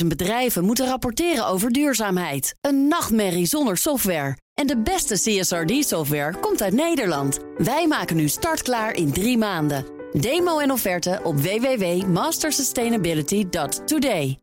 [0.00, 2.54] 50.000 bedrijven moeten rapporteren over duurzaamheid.
[2.60, 4.36] Een nachtmerrie zonder software.
[4.54, 7.38] En de beste CSRD-software komt uit Nederland.
[7.56, 9.84] Wij maken nu startklaar in drie maanden.
[10.12, 14.38] Demo en offerte op www.mastersustainability.today.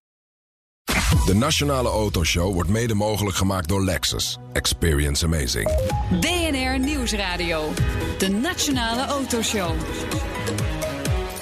[1.26, 4.38] De Nationale Autoshow wordt mede mogelijk gemaakt door Lexus.
[4.54, 5.72] Experience amazing.
[6.20, 7.70] BNR Nieuwsradio.
[8.18, 9.72] De Nationale Autoshow.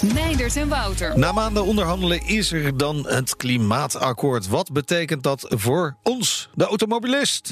[0.02, 1.18] Meindert en Wouter.
[1.20, 4.47] Na maanden onderhandelen is er dan het klimaatakkoord.
[4.47, 7.51] Wat betekent dat voor ons, de automobilist?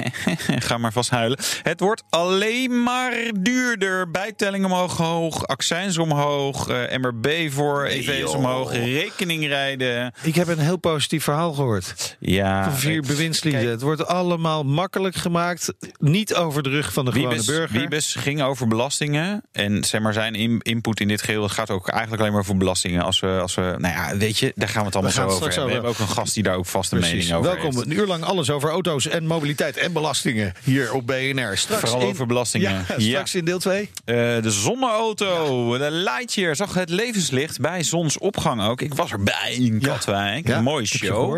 [0.68, 1.38] Ga maar vast huilen.
[1.62, 4.10] Het wordt alleen maar duurder.
[4.10, 10.12] Bijtelling omhoog, hoog, accijns omhoog, eh, MRB voor EV's omhoog, rekening rijden.
[10.22, 12.16] Ik heb een heel positief verhaal gehoord.
[12.20, 13.60] Ja, Van vier bewindslieden.
[13.60, 15.72] kijk, Het wordt allemaal makkelijk gemaakt.
[15.98, 17.78] Niet over de rug van de gewone Wiebes, burger.
[17.78, 19.42] Wiebes ging over belastingen.
[19.52, 22.44] En zeg maar, zijn in- input in dit geheel het gaat ook eigenlijk alleen maar
[22.44, 23.02] voor belastingen.
[23.02, 25.26] Als we, als we, nou ja, weet je, daar gaan we het allemaal We zo
[25.36, 25.66] over hebben.
[25.66, 27.86] We hebben ook een gast die daar ook vast een mening over Welkom, heeft.
[27.86, 31.56] een uur lang alles over auto's en mobiliteit en belastingen hier op BNR.
[31.56, 32.70] Straks Vooral in, over belastingen.
[32.70, 33.08] Ja, Ja.
[33.08, 33.90] straks in deel 2.
[34.04, 38.80] Eh, de zonneauto, de Lightyear, zag het levenslicht bij zonsopgang ook.
[38.80, 39.88] Ik was erbij in Ja.
[39.88, 40.46] Katwijk.
[40.48, 41.36] Ja, een mooie show.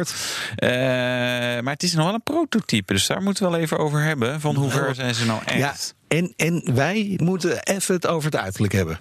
[0.55, 0.69] Eh,
[1.61, 4.41] maar het is nog wel een prototype, dus daar moeten we wel even over hebben.
[4.41, 5.95] Van hoe ver zijn ze nou Ja, echt?
[6.09, 8.99] En, en wij moeten even het over het uiterlijk hebben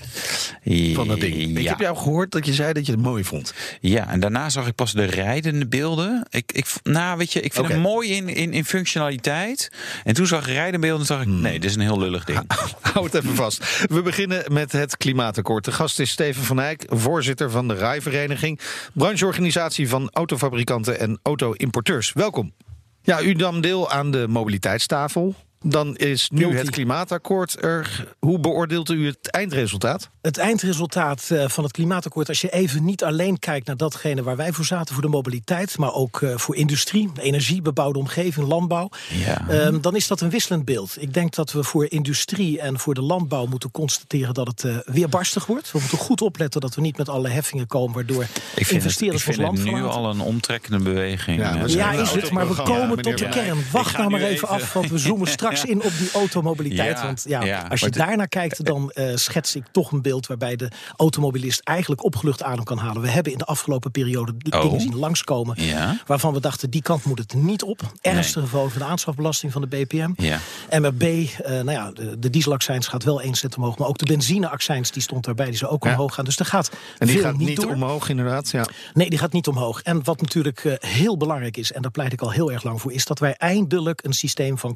[0.93, 1.35] van dat ding.
[1.57, 1.69] Ik Ja.
[1.69, 3.53] heb jou gehoord dat je zei dat je het mooi vond.
[3.81, 6.25] Ja, en daarna zag ik pas de rijdende beelden.
[6.29, 9.71] Ik, ik, nou, weet je, ik vind het mooi in, in, in functionaliteit.
[10.03, 12.23] En toen zag ik rijdende beelden en dacht ik, nee, dit is een heel lullig
[12.25, 12.39] ding.
[12.93, 13.85] Hou het even vast.
[13.89, 15.65] We beginnen met het klimaatakkoord.
[15.65, 18.59] De gast is Steven van Eyck, voorzitter van de RAI-vereniging.
[18.93, 22.13] Brancheorganisatie van autofabrikanten en auto-importeurs.
[22.13, 22.53] Welkom.
[23.01, 25.35] Ja, u nam deel aan de mobiliteitstafel.
[25.61, 26.57] Dan is nu Guilty.
[26.57, 28.07] het klimaatakkoord er.
[28.19, 30.09] Hoe beoordeelt u het eindresultaat?
[30.21, 34.35] Het eindresultaat eh, van het klimaatakkoord, als je even niet alleen kijkt naar datgene waar
[34.35, 38.89] wij voor zaten, voor de mobiliteit, maar ook eh, voor industrie, energie, bebouwde omgeving, landbouw,
[39.25, 39.45] Ja.
[39.49, 40.95] ehm, dan is dat een wisselend beeld.
[41.01, 44.75] Ik denk dat we voor industrie en voor de landbouw moeten constateren dat het eh,
[44.85, 45.71] weer barstig wordt.
[45.71, 48.25] We moeten goed opletten dat we niet met alle heffingen komen, waardoor
[48.55, 49.91] investeerders ons vind het land nu verlaten.
[49.99, 51.39] al een omtrekkende beweging.
[51.39, 53.57] Ja, Ja, is het, maar we komen tot de Van kern.
[53.71, 56.97] Wacht nou maar even even- af, want we zoomen straks in op die automobiliteit.
[56.97, 60.55] Ja, want ja, als je daarnaar kijkt, dan eh, schets ik toch een beeld waarbij
[60.55, 63.01] de automobilist eigenlijk opgelucht adem kan halen.
[63.01, 64.61] We hebben in de afgelopen periode Oh.
[64.61, 65.97] dingen zien langskomen Ja.
[66.05, 67.81] waarvan we dachten, die kant moet het niet op.
[68.01, 70.11] Ernstige verhoging van de aanschafbelasting van de BPM.
[70.15, 70.39] Ja.
[70.69, 74.05] MRB, eh, nou ja, de, de dieselaccijns gaat wel één cent omhoog, maar ook de
[74.05, 75.91] benzineaccijns die stond daarbij, die zou ook Ja.
[75.91, 76.25] omhoog gaan.
[76.25, 77.71] Dus er gaat En die veel gaat niet, door.
[77.73, 78.49] omhoog, inderdaad.
[78.49, 78.65] Ja.
[78.93, 79.81] Nee, die gaat niet omhoog.
[79.81, 82.81] En wat natuurlijk eh, heel belangrijk is, en daar pleit ik al heel erg lang
[82.81, 84.75] voor, is dat wij eindelijk een systeem van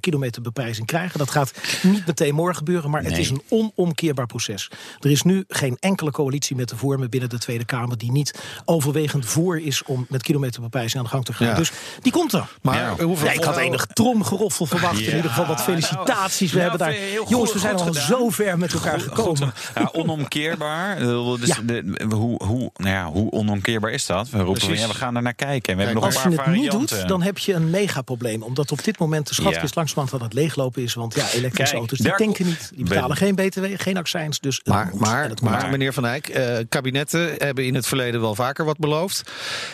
[0.86, 1.20] krijgen.
[1.20, 1.52] Dat gaat
[1.82, 4.72] niet meteen morgen gebeuren, maar het is een onomkeerbaar proces.
[5.00, 8.40] Er is nu geen enkele coalitie meer te vormen binnen de Tweede Kamer die niet
[8.66, 11.48] overwegend voor is om met kilometerbeprijzing aan de gang te gaan.
[11.48, 11.54] Ja.
[11.56, 12.48] Dus die komt er.
[12.62, 13.04] Maar Ja.
[13.06, 15.00] hoeveel Ja, ik had enig tromgeroffel verwacht.
[15.00, 16.52] in ieder geval wat felicitaties.
[16.52, 16.96] we nou, hebben daar.
[17.30, 18.04] Jongens, we zijn al gedaan.
[18.04, 19.38] zo ver met elkaar Goed- gekomen.
[19.38, 19.72] goed.
[19.76, 20.98] Ja, onomkeerbaar.
[21.00, 21.56] Dus Ja.
[21.64, 24.30] de, hoe, hoe, nou ja, hoe onomkeerbaar is dat?
[24.30, 25.72] We roepen ja, we gaan er naar kijken.
[25.72, 27.70] En we hebben nog Als een je paar het niet doet, dan heb je een
[27.70, 28.44] megaprobleem.
[28.44, 29.70] Omdat op dit moment de schatkist Ja.
[29.76, 30.94] langzamerhand aan het leeglopen is.
[30.94, 32.72] Want ja, elektrische Kijk, auto's die tanken niet.
[32.76, 34.40] Die betalen geen btw, geen accijns.
[34.40, 37.88] Dus het Maar, moet maar, het maar meneer Van Eyck, eh, kabinetten hebben in het
[37.88, 39.32] verleden wel vaker wat beloofd.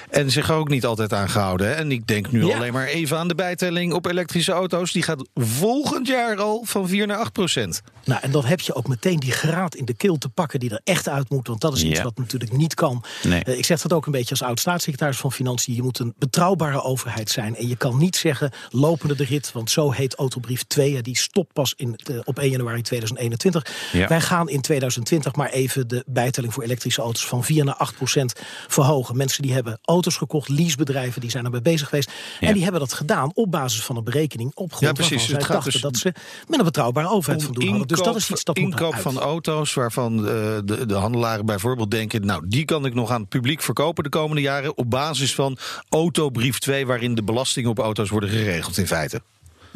[0.10, 1.68] En zich ook niet altijd aan gehouden.
[1.68, 1.74] hè.
[1.74, 2.56] En ik denk nu Ja.
[2.56, 4.92] alleen maar even aan de bijtelling op elektrische auto's.
[4.92, 7.82] Die gaat volgend jaar al van 4 naar 8 procent.
[8.06, 10.70] Nou, en dan heb je ook meteen die graad in de keel te pakken die
[10.70, 11.48] er echt uit moet.
[11.48, 12.04] Want dat is iets Ja.
[12.04, 13.04] wat natuurlijk niet kan.
[13.24, 13.44] Nee.
[13.44, 15.76] Eh, ik zeg dat ook een beetje als oud-staatssecretaris van Financiën.
[15.76, 17.56] Je moet een betrouwbare overheid zijn.
[17.56, 19.52] En je kan niet zeggen lopende de rit.
[19.52, 20.92] Want zo heet autobrief 2.
[20.92, 23.66] Ja, die stopt pas in, op 1 januari 2021.
[23.92, 24.08] Ja.
[24.08, 27.96] Wij gaan in 2020 maar even de bijtelling voor elektrische auto's van 4 naar 8
[27.96, 28.34] procent
[28.68, 29.18] verhogen.
[29.18, 32.12] Mensen die hebben auto's gekocht, leasebedrijven, die zijn ermee bezig geweest.
[32.40, 32.48] Ja.
[32.48, 34.52] En die hebben dat gedaan op basis van een berekening.
[34.54, 35.10] Op grond Ja, precies.
[35.10, 36.14] waarvan zij Het gaat dachten dus dat ze
[36.48, 37.88] met een betrouwbare overheid van Om doen hadden.
[37.88, 40.24] Dus dat is iets dat moet inkoop van auto's waarvan eh,
[40.66, 42.26] de, de handelaren bijvoorbeeld denken...
[42.26, 44.78] nou, die kan ik nog aan het publiek verkopen de komende jaren...
[44.78, 45.58] op basis van
[45.90, 49.22] autobrief 2, waarin de belastingen op auto's worden geregeld in feite.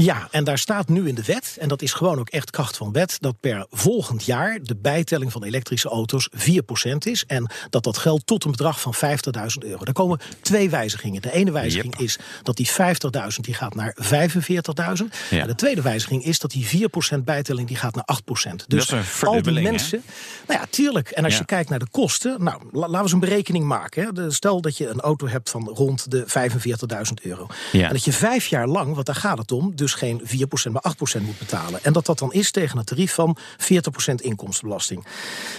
[0.01, 2.77] Ja, en daar staat nu in de wet, en dat is gewoon ook echt kracht
[2.77, 6.37] van wet, dat per volgend jaar de bijtelling van elektrische auto's 4%
[6.99, 7.23] is.
[7.27, 9.01] En dat dat geldt tot een bedrag van 50.000
[9.59, 9.83] euro.
[9.83, 11.21] Er komen twee wijzigingen.
[11.21, 12.75] De ene wijziging is dat die 50.000
[13.41, 14.09] die gaat naar 45.000.
[15.29, 15.41] Ja.
[15.41, 18.05] En de tweede wijziging is dat die 4% bijtelling die gaat naar
[18.51, 18.55] 8%.
[18.67, 19.61] Dus is een al die hè?
[19.61, 20.03] mensen.
[20.47, 21.09] Nou ja, tuurlijk.
[21.09, 21.39] En als Ja.
[21.39, 22.43] je kijkt naar de kosten.
[22.43, 24.03] Nou, la- laten we eens een berekening maken.
[24.03, 24.11] Hè.
[24.11, 27.47] De- Stel dat je een auto hebt van rond de 45.000 euro.
[27.71, 27.87] Ja.
[27.87, 30.21] En dat je vijf jaar lang, want daar gaat het om, dus dus geen
[30.69, 30.83] 4%, maar
[31.19, 31.83] 8% moet betalen.
[31.83, 35.05] En dat dat dan is tegen een tarief van 40% inkomstenbelasting.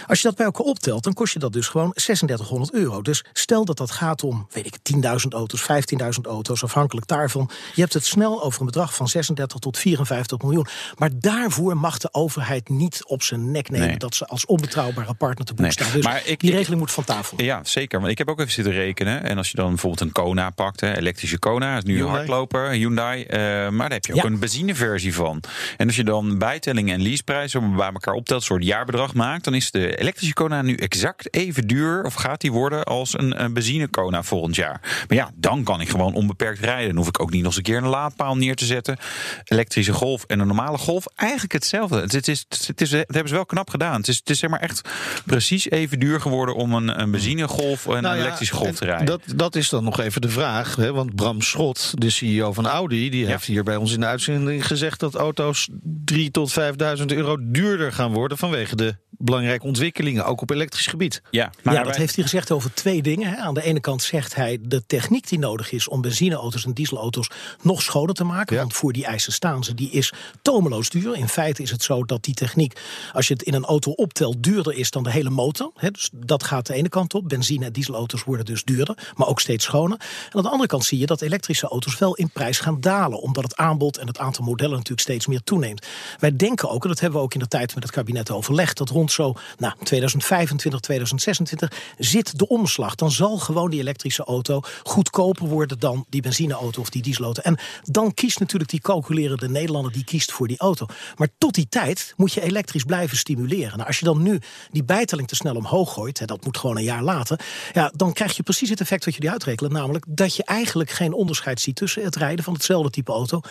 [0.07, 3.01] Als je dat bij elkaar optelt, dan kost je dat dus gewoon 3600 euro.
[3.01, 7.49] Dus stel dat dat gaat om, weet ik, 10.000 auto's, 15.000 auto's, afhankelijk daarvan.
[7.75, 10.67] Je hebt het snel over een bedrag van 36 tot 54 miljoen.
[10.97, 13.97] Maar daarvoor mag de overheid niet op zijn nek nemen Nee.
[13.97, 15.71] dat ze als onbetrouwbare partner te boek Nee.
[15.71, 15.91] staan.
[15.93, 17.41] Dus Maar ik- die ik- regeling moet van tafel.
[17.41, 17.99] Ja, zeker.
[17.99, 19.23] Want ik heb ook even zitten rekenen.
[19.23, 22.69] En als je dan bijvoorbeeld een Kona pakt, hè, elektrische Kona, is nu een hardloper,
[22.69, 23.23] Hyundai.
[23.23, 25.43] eh, maar daar heb je ook Een benzineversie van.
[25.77, 29.53] En als je dan bijtelling en leaseprijzen bij elkaar optelt, een soort jaarbedrag maakt, dan
[29.53, 33.53] is de elektrische Kona nu exact even duur, of gaat die worden, als een, een
[33.53, 34.79] benzine Kona volgend jaar.
[35.07, 36.87] Maar ja, dan kan ik gewoon onbeperkt rijden.
[36.87, 38.97] Dan hoef ik ook niet nog eens een keer een laadpaal neer te zetten.
[39.43, 42.01] Elektrische golf en een normale golf, eigenlijk hetzelfde.
[42.01, 43.97] Het, het is, het is, dat hebben ze wel knap gedaan.
[43.97, 44.89] Het is, het is zeg maar echt
[45.25, 48.81] precies even duur geworden om een, een benzinegolf en Nou een ja, elektrische golf te
[48.81, 49.05] en rijden.
[49.05, 50.75] Dat, dat is dan nog even de vraag.
[50.75, 50.93] Hè?
[50.93, 54.67] Want Bram Schot, de CEO van Audi, die heeft hier bij ons in de uitzending
[54.67, 55.69] gezegd dat auto's
[56.05, 56.51] 3 tot
[56.99, 61.21] 5.000 euro duurder gaan worden vanwege de belangrijke ontwikkelingen, ook op elektrisch gebied.
[61.31, 63.29] ja, maar ja, dat wij- heeft hij gezegd over twee dingen.
[63.29, 63.35] Hè.
[63.37, 67.29] Aan de ene kant zegt hij de techniek die nodig is om benzineauto's en dieselauto's
[67.61, 68.55] nog schoner te maken.
[68.55, 68.61] Ja.
[68.61, 69.73] Want voor die eisen staan ze.
[69.73, 71.15] Die is tomeloos duur.
[71.15, 72.79] In feite is het zo dat die techniek,
[73.13, 75.71] als je het in een auto optelt, duurder is dan de hele motor.
[75.75, 75.91] Hè.
[75.91, 77.29] Dus dat gaat de ene kant op.
[77.29, 79.97] Benzine- en dieselauto's worden dus duurder, maar ook steeds schoner.
[79.99, 83.21] En aan de andere kant zie je dat elektrische auto's wel in prijs gaan dalen.
[83.21, 85.85] Omdat het aanbod en het aantal modellen natuurlijk steeds meer toeneemt.
[86.19, 88.77] Wij denken ook, en dat hebben we ook in de tijd met het kabinet overlegd,
[88.77, 92.95] dat rond zo nou, 2025, 2026 zit de omslag.
[92.95, 97.41] Dan zal gewoon die elektrische auto goedkoper worden dan die benzineauto of die dieselauto.
[97.41, 100.85] En dan kiest natuurlijk die calculerende Nederlander die kiest voor die auto.
[101.15, 103.77] Maar tot die tijd moet je elektrisch blijven stimuleren.
[103.77, 104.39] Nou, als je dan nu
[104.71, 107.39] die bijtelling te snel omhoog gooit, hè, dat moet gewoon een jaar later,
[107.73, 109.71] ja, dan krijg je precies het effect wat jullie uitrekenen.
[109.71, 113.41] Namelijk dat je eigenlijk geen onderscheid ziet tussen het rijden van hetzelfde type auto,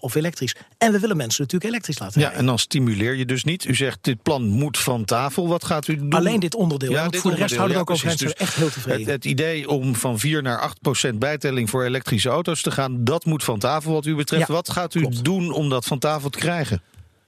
[0.00, 0.56] of elektrisch.
[0.78, 2.40] En we willen mensen natuurlijk elektrisch laten Ja, rijden.
[2.40, 3.64] en dan stimuleer je dus niet.
[3.64, 5.48] U zegt dit plan moet van tafel.
[5.48, 6.12] Wat gaat u doen?
[6.12, 6.90] Alleen dit onderdeel.
[6.90, 8.36] Ja, want dit voor de rest onderdeel, houden we ook ja, precies.
[8.36, 9.00] Zijn we echt heel tevreden.
[9.00, 13.04] Het, het idee om van 4 naar 8 procent bijtelling voor elektrische auto's te gaan,
[13.04, 14.46] dat moet van tafel wat u betreft.
[14.48, 15.24] Ja, wat gaat u klopt.
[15.24, 16.82] doen om dat van tafel te krijgen?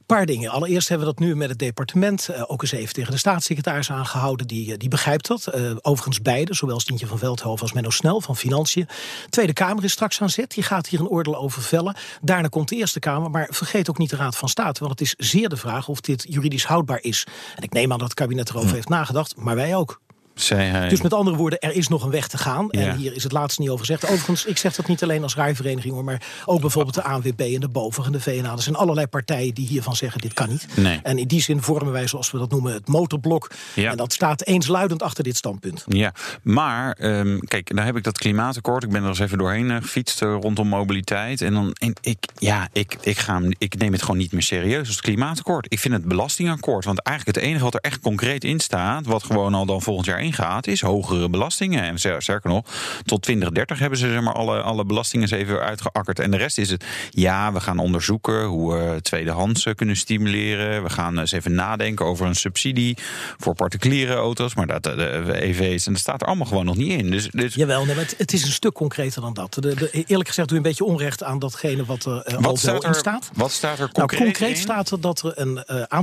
[0.07, 0.51] Paar dingen.
[0.51, 3.91] Allereerst hebben we dat nu met het departement eh, ook eens even tegen de staatssecretaris
[3.91, 4.47] aangehouden.
[4.47, 5.47] Die, eh, die begrijpt dat.
[5.47, 8.89] Eh, overigens beide, zowel Stientje van Veldhoven als Menno Snel van Financiën.
[9.29, 10.51] Tweede Kamer is straks aan zet.
[10.51, 11.97] Die gaat hier een oordeel over vellen.
[12.21, 13.31] Daarna komt de Eerste Kamer.
[13.31, 14.81] Maar vergeet ook niet de Raad van State.
[14.81, 17.27] Want het is zeer de vraag of dit juridisch houdbaar is.
[17.57, 19.37] En ik neem aan dat het kabinet erover heeft nagedacht.
[19.37, 20.03] Maar wij ook.
[20.35, 20.89] Zei hij.
[20.89, 22.69] Dus met andere woorden, er is nog een weg te gaan.
[22.71, 22.81] Ja.
[22.81, 24.05] En hier is het laatste niet over gezegd.
[24.05, 27.61] Overigens, ik zeg dat niet alleen als rijvereniging hoor, maar ook bijvoorbeeld de ANWB en
[27.61, 28.53] de BOVAG en de VNA.
[28.53, 30.67] Er zijn allerlei partijen die hiervan zeggen: dit kan niet.
[30.77, 31.01] Nee.
[31.03, 33.51] En in die zin vormen wij, zoals we dat noemen, het motorblok.
[33.75, 33.91] Ja.
[33.91, 35.85] En dat staat eensluidend achter dit standpunt.
[35.87, 38.83] Ja, maar ehm, kijk, daar heb ik dat klimaatakkoord.
[38.83, 41.41] Ik ben er eens even doorheen eh, gefietst eh, rondom mobiliteit.
[41.41, 44.87] En dan, en ik, ja, ik, ik, ga, ik neem het gewoon niet meer serieus
[44.87, 45.67] als het klimaatakkoord.
[45.69, 46.85] Ik vind het belastingakkoord.
[46.85, 50.07] Want eigenlijk het enige wat er echt concreet in staat, wat gewoon al dan volgend
[50.07, 51.83] jaar ingaat, is hogere belastingen.
[51.83, 52.65] En ster- sterker nog,
[53.05, 56.19] tot 2030 hebben ze zeg maar, alle, alle belastingen eens even uitgeakkerd.
[56.19, 60.83] En de rest is het, ja, we gaan onderzoeken hoe we tweedehands eh, kunnen stimuleren.
[60.83, 62.97] We gaan eens even nadenken over een subsidie
[63.39, 64.55] voor particuliere auto's.
[64.55, 67.11] Maar dat, eh, de EV's, en dat staat er allemaal gewoon nog niet in.
[67.11, 69.55] Dus, dus Jawel, nee, maar het, het is een stuk concreter dan dat.
[69.55, 72.43] De, de, eerlijk gezegd doe je een beetje onrecht aan datgene wat er eh, al
[72.43, 73.31] wat staat, in er, staat.
[73.35, 74.63] wat staat er Nou, concreet concreet in?
[74.63, 76.01] staat er dat er een eh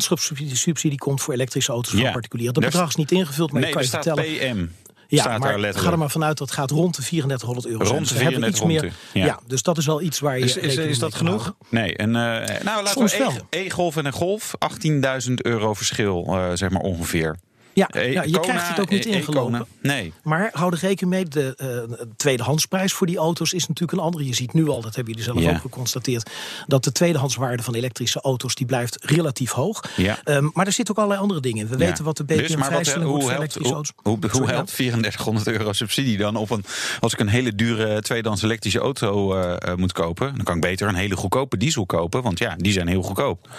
[0.54, 2.02] subsidie komt voor elektrische auto's Ja.
[2.04, 2.54] van particulieren.
[2.54, 4.56] Dat bedrag is niet ingevuld, maar nee, ik kan je vertellen.
[4.56, 4.68] PM.
[5.08, 5.86] Ja, staat maar daar letterlijk.
[5.86, 7.84] ga er maar vanuit dat het gaat rond de 3400 euro.
[7.84, 9.24] Rond Dus de we hebben iets 3400, meer.
[9.24, 9.30] ja.
[9.30, 9.40] Ja.
[9.48, 10.44] dus dat is wel iets waar je.
[10.46, 11.42] Is- is- dat genoeg?
[11.44, 11.56] houden.
[11.70, 13.34] Nee, en, eh, nou laten Soms we wel.
[13.50, 17.38] E- E-golf en een golf, 18.000 euro verschil, eh, zeg maar ongeveer.
[17.74, 19.66] Ja, E- ja, je krijgt het ook niet E- ingelopen.
[19.82, 20.14] Nee.
[20.24, 24.26] Maar hou er rekening mee, de eh, tweedehandsprijs voor die auto's is natuurlijk een andere.
[24.26, 25.50] Je ziet nu al, dat hebben jullie zelf Ja.
[25.52, 26.30] ook geconstateerd,
[26.68, 29.84] dat de tweedehandswaarde van elektrische auto's die blijft relatief hoog.
[29.98, 30.20] Ja.
[30.24, 31.50] Ehm, maar er zitten ook allerlei andere dingen.
[31.62, 31.68] in.
[31.68, 31.86] We Ja.
[31.86, 34.32] weten wat de Dus, BPM maar wat, vrijstelling wordt hoe, voor helpt, elektrische auto's.
[34.32, 36.64] hoe, hoe helpt 3400 euro subsidie dan op een...
[37.00, 40.36] Als ik een hele dure tweedehands elektrische auto eh, eh, moet kopen...
[40.36, 42.22] dan kan ik beter een hele goedkope diesel kopen.
[42.22, 43.50] Want ja, die zijn heel goedkoop.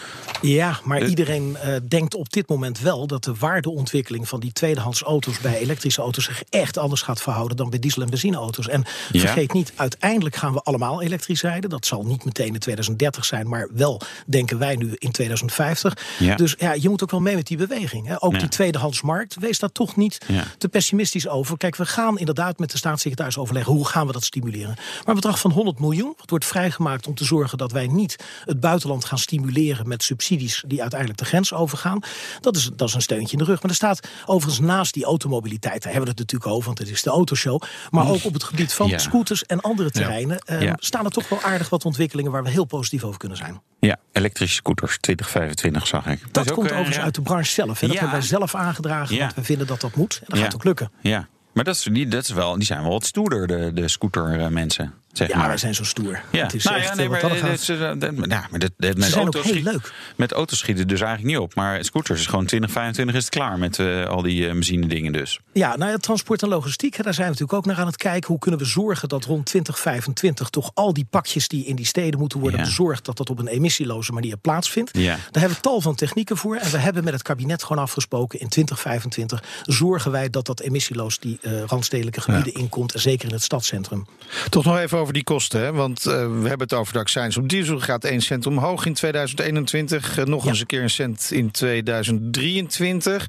[0.43, 4.53] Ja, maar De- iedereen eh, denkt op dit moment wel dat de waardeontwikkeling van die
[4.53, 8.69] tweedehands auto's bij elektrische auto's zich echt anders gaat verhouden dan bij diesel- en benzineauto's.
[8.69, 9.21] En Ja.
[9.21, 11.71] vergeet niet, uiteindelijk gaan we allemaal elektrisch rijden.
[11.71, 15.97] Dat zal niet meteen in 2030 zijn, maar wel denken wij nu in 2050.
[16.19, 16.37] Ja.
[16.37, 18.07] Dus ja, je moet ook wel mee met die beweging.
[18.07, 18.23] Hè.
[18.23, 18.39] Ook Ja.
[18.39, 20.19] die tweedehandsmarkt, wees daar toch niet
[20.59, 21.57] te pessimistisch over.
[21.57, 24.75] Kijk, we gaan inderdaad met de staatssecretaris overleggen hoe gaan we dat stimuleren.
[24.77, 28.17] Maar een bedrag van 100 miljoen, dat wordt vrijgemaakt om te zorgen dat wij niet
[28.45, 32.01] het buitenland gaan stimuleren met subsidies die uiteindelijk de grens overgaan.
[32.41, 33.63] Dat is, dat is een steuntje in de rug.
[33.63, 33.92] Maar er staat
[34.27, 37.63] overigens naast die automobiliteit, daar hebben we het natuurlijk over, want het is de autoshow.
[37.91, 38.99] Maar ook op het gebied van Ja.
[38.99, 40.75] scooters en andere terreinen eh, Ja.
[40.79, 43.61] staan er toch wel aardig wat ontwikkelingen waar we heel positief over kunnen zijn.
[43.81, 46.35] Ja, elektrische scooters 2025 zag ik.
[46.35, 47.81] Dat, komt eh, overigens uit de branche zelf.
[47.81, 47.87] Hè.
[47.87, 50.19] Dat hebben wij zelf aangedragen, want we vinden dat dat moet.
[50.21, 50.91] En dat gaat ook lukken.
[51.01, 53.89] Ja, maar dat, is, die, dat is wel, die zijn wel wat stoerder, de, de
[53.89, 54.95] scootermensen.
[55.13, 55.47] Zeg Ja, maar.
[55.49, 56.23] wij zijn zo stoer.
[56.31, 57.67] Ja, Het is nou echt, ja, eh, nee, maar, dat gaat.
[57.67, 59.93] dit- dit- nou, maar dit- dit- met auto's schiet- leuk.
[60.17, 61.55] Met auto's schieten dus eigenlijk niet op.
[61.55, 65.13] Maar scooters is gewoon 2025 is het klaar met eh, al die uh, benzine dingen
[65.13, 65.41] dus.
[65.53, 67.97] Ja, nou ja, transport en logistiek, hè, daar zijn we natuurlijk ook naar aan het
[67.97, 68.29] kijken.
[68.29, 72.19] Hoe kunnen we zorgen dat rond 2025 toch al die pakjes die in die steden
[72.21, 72.65] moeten worden Ja.
[72.65, 74.91] bezorgd, dat dat op een emissieloze manier plaatsvindt.
[74.99, 75.15] Ja.
[75.31, 76.57] Daar hebben we tal van technieken voor.
[76.57, 81.19] En we hebben met het kabinet gewoon afgesproken, in 2025 zorgen wij dat dat emissieloos
[81.19, 82.95] die eh, randstedelijke gebieden inkomt.
[82.95, 84.07] En zeker in het stadscentrum.
[84.49, 85.61] Toch nog even over die kosten.
[85.61, 85.73] Hè?
[85.73, 87.81] Want eh, we hebben het over de accijns op diesel.
[87.81, 90.19] Gaat 1 cent omhoog in 2021.
[90.19, 90.49] eh, nog Ja.
[90.51, 93.27] eens een keer een cent in 2023.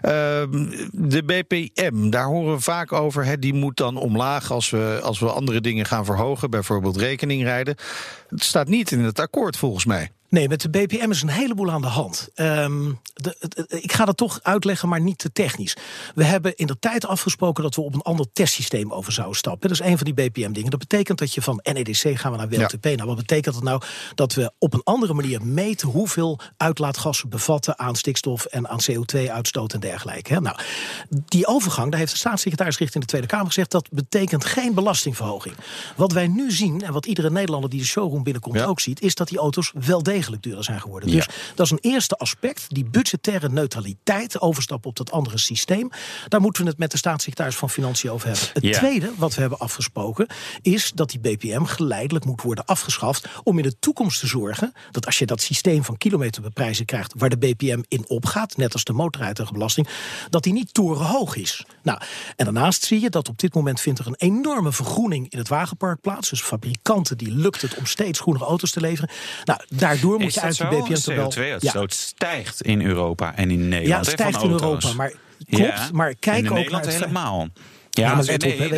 [0.00, 3.24] Ehm, de BPM, daar horen we vaak over.
[3.24, 3.38] Hè?
[3.38, 6.50] Die moet dan omlaag als we, als we andere dingen gaan verhogen.
[6.50, 7.74] Bijvoorbeeld rekeningrijden.
[8.28, 10.10] Het staat niet in het akkoord volgens mij.
[10.32, 12.28] Nee, met de BPM is een heleboel aan de hand.
[12.34, 15.76] Ehm, de, ik ga dat toch uitleggen, maar niet te technisch.
[16.14, 19.68] We hebben in de tijd afgesproken dat we op een ander testsysteem over zouden stappen.
[19.68, 20.70] Dat is een van die BPM-dingen.
[20.70, 22.84] Dat betekent dat je van NEDC gaan we naar WLTP.
[22.84, 23.82] Nou, wat betekent dat nou?
[24.14, 29.72] Dat we op een andere manier meten hoeveel uitlaatgassen bevatten aan stikstof en aan CO2-uitstoot
[29.72, 30.32] en dergelijke.
[30.32, 30.40] Hè?
[30.40, 30.56] Nou,
[31.10, 35.54] die overgang, daar heeft de staatssecretaris richting de Tweede Kamer gezegd, dat betekent geen belastingverhoging.
[35.96, 38.64] Wat wij nu zien, en wat iedere Nederlander die de showroom binnenkomt Ja.
[38.64, 41.08] ook ziet, is dat die auto's wel degelijk duurder zijn geworden.
[41.08, 41.14] Ja.
[41.16, 45.90] Dus dat is een eerste aspect, die budgettaire neutraliteit, overstap op dat andere systeem.
[46.28, 48.48] Daar moeten we het met de staatssecretaris van Financiën over hebben.
[48.52, 48.78] Het Ja.
[48.78, 50.26] tweede wat we hebben afgesproken,
[50.62, 55.06] is dat die BPM geleidelijk moet worden afgeschaft om in de toekomst te zorgen dat
[55.06, 58.92] als je dat systeem van kilometerbeprijzen krijgt waar de BPM in opgaat, net als de
[58.92, 59.88] motorrijtuigenbelasting,
[60.30, 61.64] dat die niet torenhoog is.
[61.82, 62.00] Nou,
[62.36, 65.48] en daarnaast zie je dat op dit moment vindt er een enorme vergroening in het
[65.48, 66.30] wagenpark plaats.
[66.30, 69.10] Dus fabrikanten die lukt het om steeds groenere auto's te leveren.
[69.44, 70.56] Nou, daardoor moet Is je uit
[71.06, 71.32] wel.
[71.32, 73.86] CO2-uitstoot stijgt in Europa en in Nederland.
[73.86, 74.50] Ja, het stijgt in.
[74.50, 75.12] Europa, maar
[75.50, 77.48] klopt, Ja, maar kijk in ook Nederland naar het helemaal.
[77.94, 78.68] Ja, Ja, maar nee, op, er worden,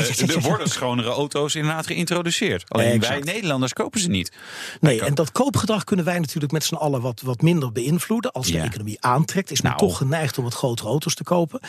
[0.00, 0.34] Ja, ja, ja, ja.
[0.34, 2.64] er worden schonere auto's inderdaad geïntroduceerd.
[2.68, 3.24] Alleen Exact.
[3.24, 4.32] wij Nederlanders kopen ze niet.
[4.80, 8.32] Nee, en dat koopgedrag kunnen wij natuurlijk met z'n allen wat, wat minder beïnvloeden.
[8.32, 8.64] Als de Ja.
[8.64, 9.82] economie aantrekt, is men Nou.
[9.88, 11.60] toch geneigd om wat grotere auto's te kopen.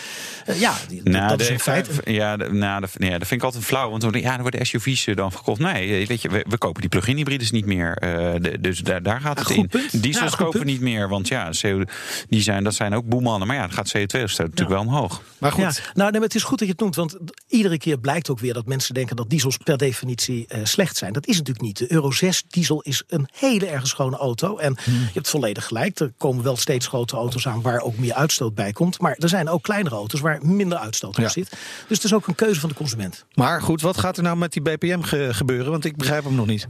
[0.45, 1.89] Eh, ja, die- Nou, dat is een feit.
[2.05, 3.89] Ja, de- nou, de- ja, dat vind ik altijd flauw.
[3.89, 5.59] Want dan, ja, dan worden SUV's dan verkocht.
[5.59, 7.95] Nee, weet je, we, we kopen die plug-in hybrides niet meer.
[7.97, 9.67] eh, de- dus daar, daar gaat het in.
[9.67, 10.03] punt.
[10.03, 10.65] Diesels kopen punt.
[10.71, 11.09] niet meer.
[11.09, 11.83] Want ja, CO,
[12.29, 13.47] die zijn, dat zijn ook boemannen.
[13.47, 15.21] Maar ja, dan gaat CO2-uitstoot natuurlijk wel omhoog.
[15.37, 17.77] Maar goed, Ja, nou, nee, maar het is goed dat je het noemt, want iedere
[17.77, 21.13] keer blijkt ook weer dat mensen denken dat diesels per definitie eh, slecht zijn.
[21.13, 21.77] Dat is natuurlijk niet.
[21.77, 24.57] De Euro 6 diesel is een hele erg schone auto.
[24.57, 24.93] En Hmm.
[24.93, 25.99] je hebt volledig gelijk.
[25.99, 28.99] Er komen wel steeds grotere auto's aan waar ook meer uitstoot bij komt.
[28.99, 31.29] Maar er zijn ook kleinere auto's waar minder uitstoot op Ja.
[31.29, 31.49] zit.
[31.87, 33.25] Dus het is ook een keuze van de consument.
[33.33, 35.71] maar goed, wat gaat er nou met die BPM ge- gebeuren?
[35.71, 36.67] Want ik begrijp hem nog niet.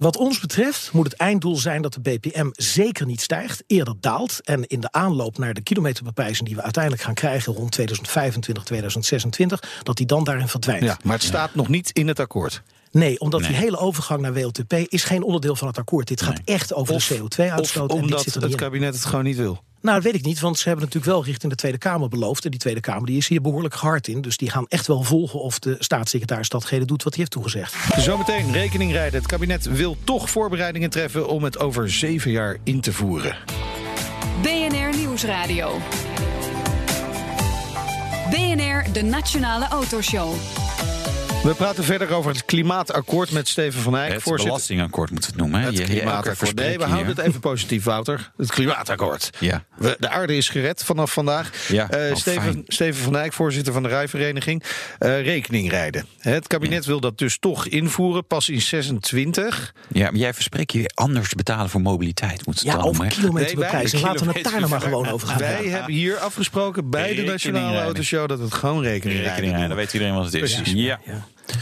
[0.00, 4.40] Wat ons betreft moet het einddoel zijn dat de BPM zeker niet stijgt, eerder daalt.
[4.44, 9.80] En in de aanloop naar de kilometerbeprijzing die we uiteindelijk gaan krijgen rond 2025, 2026,
[9.82, 10.84] dat die dan daarin verdwijnt.
[10.84, 12.62] Ja, maar het staat nog niet in het akkoord.
[12.90, 16.08] Nee, omdat die hele overgang naar WLTP is geen onderdeel van het akkoord.
[16.08, 17.92] Dit gaat echt over Of- de CO2-uitstoot.
[17.92, 19.62] Of en dit zit er het kabinet het gewoon niet wil.
[19.82, 22.44] Nou, dat weet ik niet, want ze hebben natuurlijk wel richting de Tweede Kamer beloofd.
[22.44, 24.20] En die Tweede Kamer die is hier behoorlijk hard in.
[24.20, 27.74] Dus die gaan echt wel volgen of de staatssecretaris datgene doet wat hij heeft toegezegd.
[27.98, 29.18] Zometeen rekening rijden.
[29.18, 33.36] Het kabinet wil toch voorbereidingen treffen om het over zeven jaar in te voeren.
[34.42, 35.78] BNR Nieuwsradio.
[38.30, 40.34] BNR, de Nationale Autoshow.
[41.42, 44.46] We praten verder over het klimaatakkoord met Steven van Eyck, Het voorzitter.
[44.46, 45.60] belastingakkoord moet het noemen.
[45.60, 45.66] hè?
[45.66, 46.54] Het klimaatakkoord.
[46.54, 48.30] Nee, we houden het even positief, Wouter.
[48.36, 49.30] Het klimaatakkoord.
[49.38, 49.64] Ja.
[49.76, 51.50] We- de aarde is gered vanaf vandaag.
[51.68, 52.64] Ja, Eh, oh, Steven.
[52.66, 54.62] Steven van Eyck, voorzitter van de Rijvereniging.
[54.98, 56.06] Eh, rekening rijden.
[56.18, 59.74] Het kabinet wil dat dus toch invoeren, pas in 26.
[59.88, 62.46] Ja, maar jij verspreekt je anders betalen voor mobiliteit.
[62.46, 63.06] Moet het Ja, hè?
[63.08, 64.02] kilometerbeprijzing.
[64.02, 65.72] Nee, Laten we het daar nou maar gewoon over gaan Wij hebben.
[65.72, 67.80] hebben hier afgesproken bij de Nationale.
[67.80, 70.54] Autoshow dat het gewoon rekening rijden Rekening rijden, dan weet iedereen wat het is.
[70.54, 70.72] Precies.
[70.72, 71.00] Ja.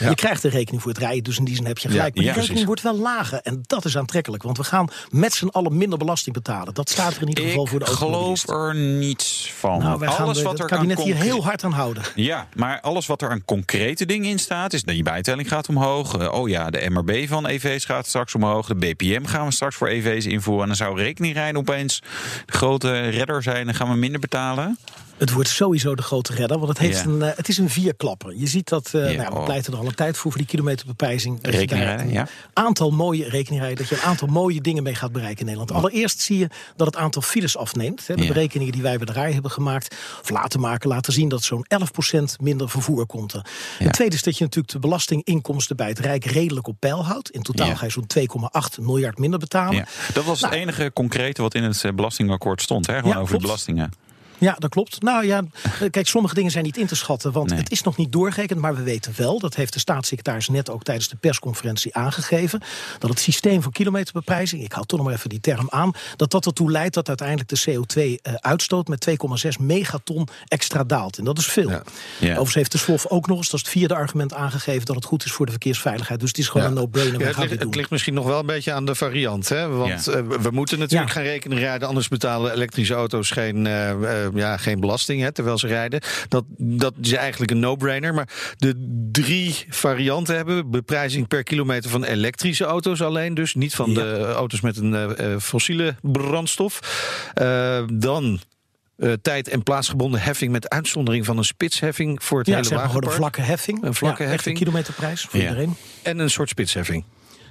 [0.01, 0.09] Ja.
[0.09, 2.15] Je krijgt een rekening voor het rijden, dus in die zin heb je Ja, gelijk.
[2.15, 2.67] maar die rekening precies.
[2.67, 4.43] wordt wel lager en dat is aantrekkelijk.
[4.43, 6.75] Want we gaan met z'n allen minder belasting betalen.
[6.75, 9.79] Dat staat er in ieder geval voor de Ik geloof er niets van.
[9.79, 12.03] Nou, wij gaan alles het kabinet hier heel hard aan houden.
[12.15, 15.69] Ja, maar alles wat er aan concrete dingen in staat, is dat die bijtelling gaat
[15.69, 16.17] omhoog.
[16.19, 18.67] Eh, oh ja, de MRB van EV's gaat straks omhoog.
[18.67, 20.63] De BPM gaan we straks voor EV's invoeren.
[20.63, 22.03] En dan zou rekening rijden opeens
[22.47, 23.65] de grote redder zijn.
[23.67, 24.79] Dan gaan we minder betalen.
[25.19, 27.05] Het wordt sowieso de grote redder, want het, heeft Ja.
[27.05, 28.35] een, eh, het is een vierklapper.
[28.37, 29.45] Je ziet dat, eh, Ja, nou, we oh.
[29.45, 31.41] pleiten er al een tijd voor, voor die kilometerbeprijzing.
[31.41, 32.29] Dat je Rekening daar rijden, een ja.
[32.53, 35.73] aantal mooie rekeningrijden, dat je een aantal mooie dingen mee gaat bereiken in Nederland.
[35.73, 38.07] Allereerst zie je dat het aantal files afneemt.
[38.07, 38.15] Hè.
[38.15, 41.43] De berekeningen die wij bij de RAI hebben gemaakt, of laten maken, laten zien dat
[41.43, 43.47] zo'n 11% minder vervoer komt er.
[43.79, 47.31] Het tweede is dat je natuurlijk de belastinginkomsten bij het Rijk redelijk op peil houdt.
[47.31, 49.87] In totaal ga je zo'n 2,8 miljard minder betalen.
[50.13, 52.87] Dat was het enige concrete wat in het eh, belastingakkoord stond.
[52.87, 52.99] Hè?
[52.99, 53.93] Gewoon over de belastingen.
[54.39, 55.03] Ja, dat klopt.
[55.03, 57.59] Nou ja, eh, kijk, sommige dingen zijn niet in te schatten, want Nee.
[57.59, 58.61] het is nog niet doorgerekend.
[58.61, 62.61] Maar we weten wel, dat heeft de staatssecretaris net ook tijdens de persconferentie aangegeven,
[62.99, 66.31] dat het systeem van kilometerbeprijzing, ik hou toch nog maar even die term aan, dat
[66.31, 71.19] dat ertoe leidt dat uiteindelijk de CO2-uitstoot met 2,6 megaton extra daalt.
[71.19, 71.69] En dat is veel.
[71.71, 71.83] Ja.
[72.19, 72.27] Ja.
[72.31, 75.05] Overigens heeft de SWOF ook nog eens, dat is het vierde argument, aangegeven dat het
[75.05, 76.21] goed is voor de verkeersveiligheid.
[76.21, 76.69] Dus het is gewoon Ja.
[76.73, 77.13] een no-brainer.
[77.19, 77.71] Het, ligt, dit het doen.
[77.75, 79.49] ligt misschien nog wel een beetje aan de variant.
[79.49, 79.69] Hè?
[79.69, 80.13] Want Ja.
[80.13, 81.15] eh, we moeten natuurlijk Ja.
[81.15, 81.89] gaan rekenen rijden.
[81.89, 83.91] Anders betalen elektrische auto's geen, eh,
[84.25, 86.01] eh, ja, geen belasting hè, terwijl ze rijden.
[86.29, 88.15] Dat, dat is eigenlijk een no-brainer.
[88.15, 90.71] Maar de drie varianten hebben.
[90.71, 93.35] Beprijzing per kilometer van elektrische auto's alleen.
[93.35, 93.95] Dus niet van Ja.
[93.95, 96.81] de auto's met een eh, eh, fossiele brandstof.
[97.35, 98.41] Eh, dan...
[98.97, 102.79] eh, tijd- en plaatsgebonden heffing met uitzondering van een spitsheffing voor het Ja, hele zeg
[102.79, 103.35] maar gewoon een wagenpark.
[103.35, 103.83] vlakke heffing.
[103.85, 104.59] Een vlakke ja, echt heffing.
[104.59, 105.49] Een kilometerprijs voor Ja.
[105.49, 105.77] iedereen.
[106.03, 107.05] En een soort spitsheffing.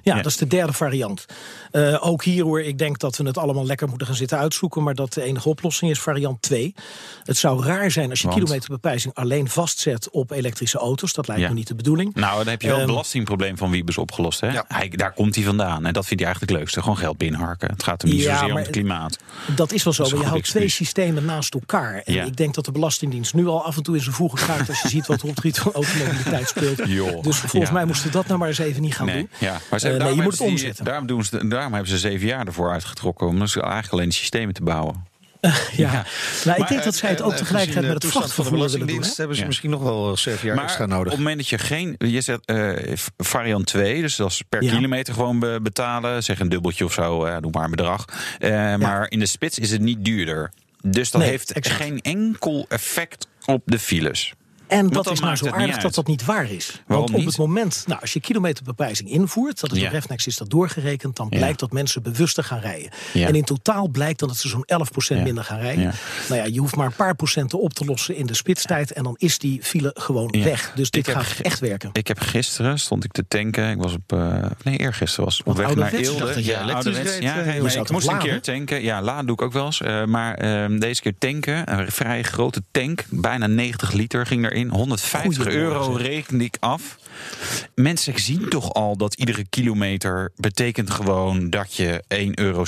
[0.08, 0.22] Ja, Ja.
[0.22, 1.26] dat is de derde variant.
[1.72, 4.84] Eh, ook hier hoor, ik denk dat we het allemaal lekker moeten gaan zitten uitzoeken.
[4.84, 6.74] Maar dat de enige oplossing is variant 2.
[7.24, 8.40] Het zou raar zijn als je Want?
[8.40, 11.14] kilometerbeprijzing alleen vastzet op elektrische auto's.
[11.14, 11.48] Dat lijkt Ja.
[11.50, 12.16] me niet de bedoeling.
[12.16, 14.40] Nou, dan heb je wel het Ehm, belastingprobleem van Wiebes opgelost.
[14.40, 14.52] Hè?
[14.52, 14.66] Ja.
[14.68, 15.86] Hij, daar komt hij vandaan.
[15.86, 16.82] En dat vindt hij eigenlijk het leukste.
[16.82, 17.70] Gewoon geld binnenharken.
[17.70, 19.18] Het gaat hem niet Ja, zozeer om het klimaat.
[19.56, 22.02] Dat is wel zo, Dat is maar je houdt twee systemen naast elkaar.
[22.06, 22.24] En Ja.
[22.24, 24.70] ik denk dat de Belastingdienst nu al af en toe in zijn voegen kruipt...
[24.70, 26.78] als je ziet wat er op het gebied van automobiliteit speelt.
[27.28, 27.72] Dus volgens ja.
[27.72, 29.30] mij moesten we dat nou maar eens even niet gaan Nee, doen.
[29.40, 29.60] ja.
[29.70, 30.86] maar ze, Eh, nee, je moet het die- omzetten.
[30.86, 33.28] Daarom, doen ze, daarom hebben ze zeven jaar ervoor uitgetrokken.
[33.28, 35.06] Om dus eigenlijk alleen systemen te bouwen.
[35.42, 35.52] Ja.
[35.76, 35.92] Ja.
[35.92, 38.44] Nou, ik Maar, denk dat zij het En, ook eh, tegelijkertijd met het toestand van
[38.44, 39.08] de vrachtvervoer willen doen.
[39.10, 39.14] Hè?
[39.16, 39.48] hebben ze Ja.
[39.48, 41.04] misschien nog wel zeven jaar maar extra nodig.
[41.06, 41.96] op het moment dat je geen...
[41.98, 44.74] Je eh, variant 2, dus dat is per Ja.
[44.76, 46.24] kilometer gewoon be- betalen.
[46.24, 48.06] Zeg een dubbeltje of zo, eh, doe maar een bedrag.
[48.40, 50.52] Eh, Maar in de spits is het niet duurder.
[50.82, 51.82] Dus dat Nee, heeft exact.
[51.82, 54.34] geen enkel effect op de files.
[54.68, 56.72] En dat is nou maakt zo aardig dat dat niet waar is.
[56.88, 57.26] Waarom Want op niet?
[57.28, 59.86] het moment, nou, als je kilometerbeprijzing invoert, dat is Ja.
[59.88, 61.38] op Refnex is dat doorgerekend, dan Ja.
[61.38, 62.90] blijkt dat mensen bewuster gaan rijden.
[63.14, 63.28] Ja.
[63.28, 65.26] En in totaal blijkt dan dat ze zo'n 11% Ja.
[65.26, 65.84] minder gaan rijden.
[65.84, 65.92] Ja.
[66.30, 69.04] Nou ja, je hoeft maar een paar procenten op te lossen in de spitstijd en
[69.04, 70.44] dan is die file gewoon Ja.
[70.44, 70.72] weg.
[70.76, 71.90] Dus dit Ik gaat echt werken.
[71.94, 73.70] Ik heb gisteren, stond ik te tanken.
[73.70, 75.94] Ik was op, eh, nee, eergisteren was op weg naar?
[75.94, 76.24] Eelde.
[76.74, 77.12] Ouderwets.
[77.14, 78.82] reed, Ja, eh, maar ik moest een keer tanken.
[78.84, 79.82] Ja, laden doe ik ook wel eens.
[79.82, 84.70] Eh, maar ehm, deze keer tanken, een vrij grote tank, bijna 90 liter ging erin.
[84.70, 86.98] 150 Goedemorgen, euro rekende ik af.
[87.76, 92.64] Mensen zien toch al dat iedere kilometer betekent gewoon dat je 1,70 euro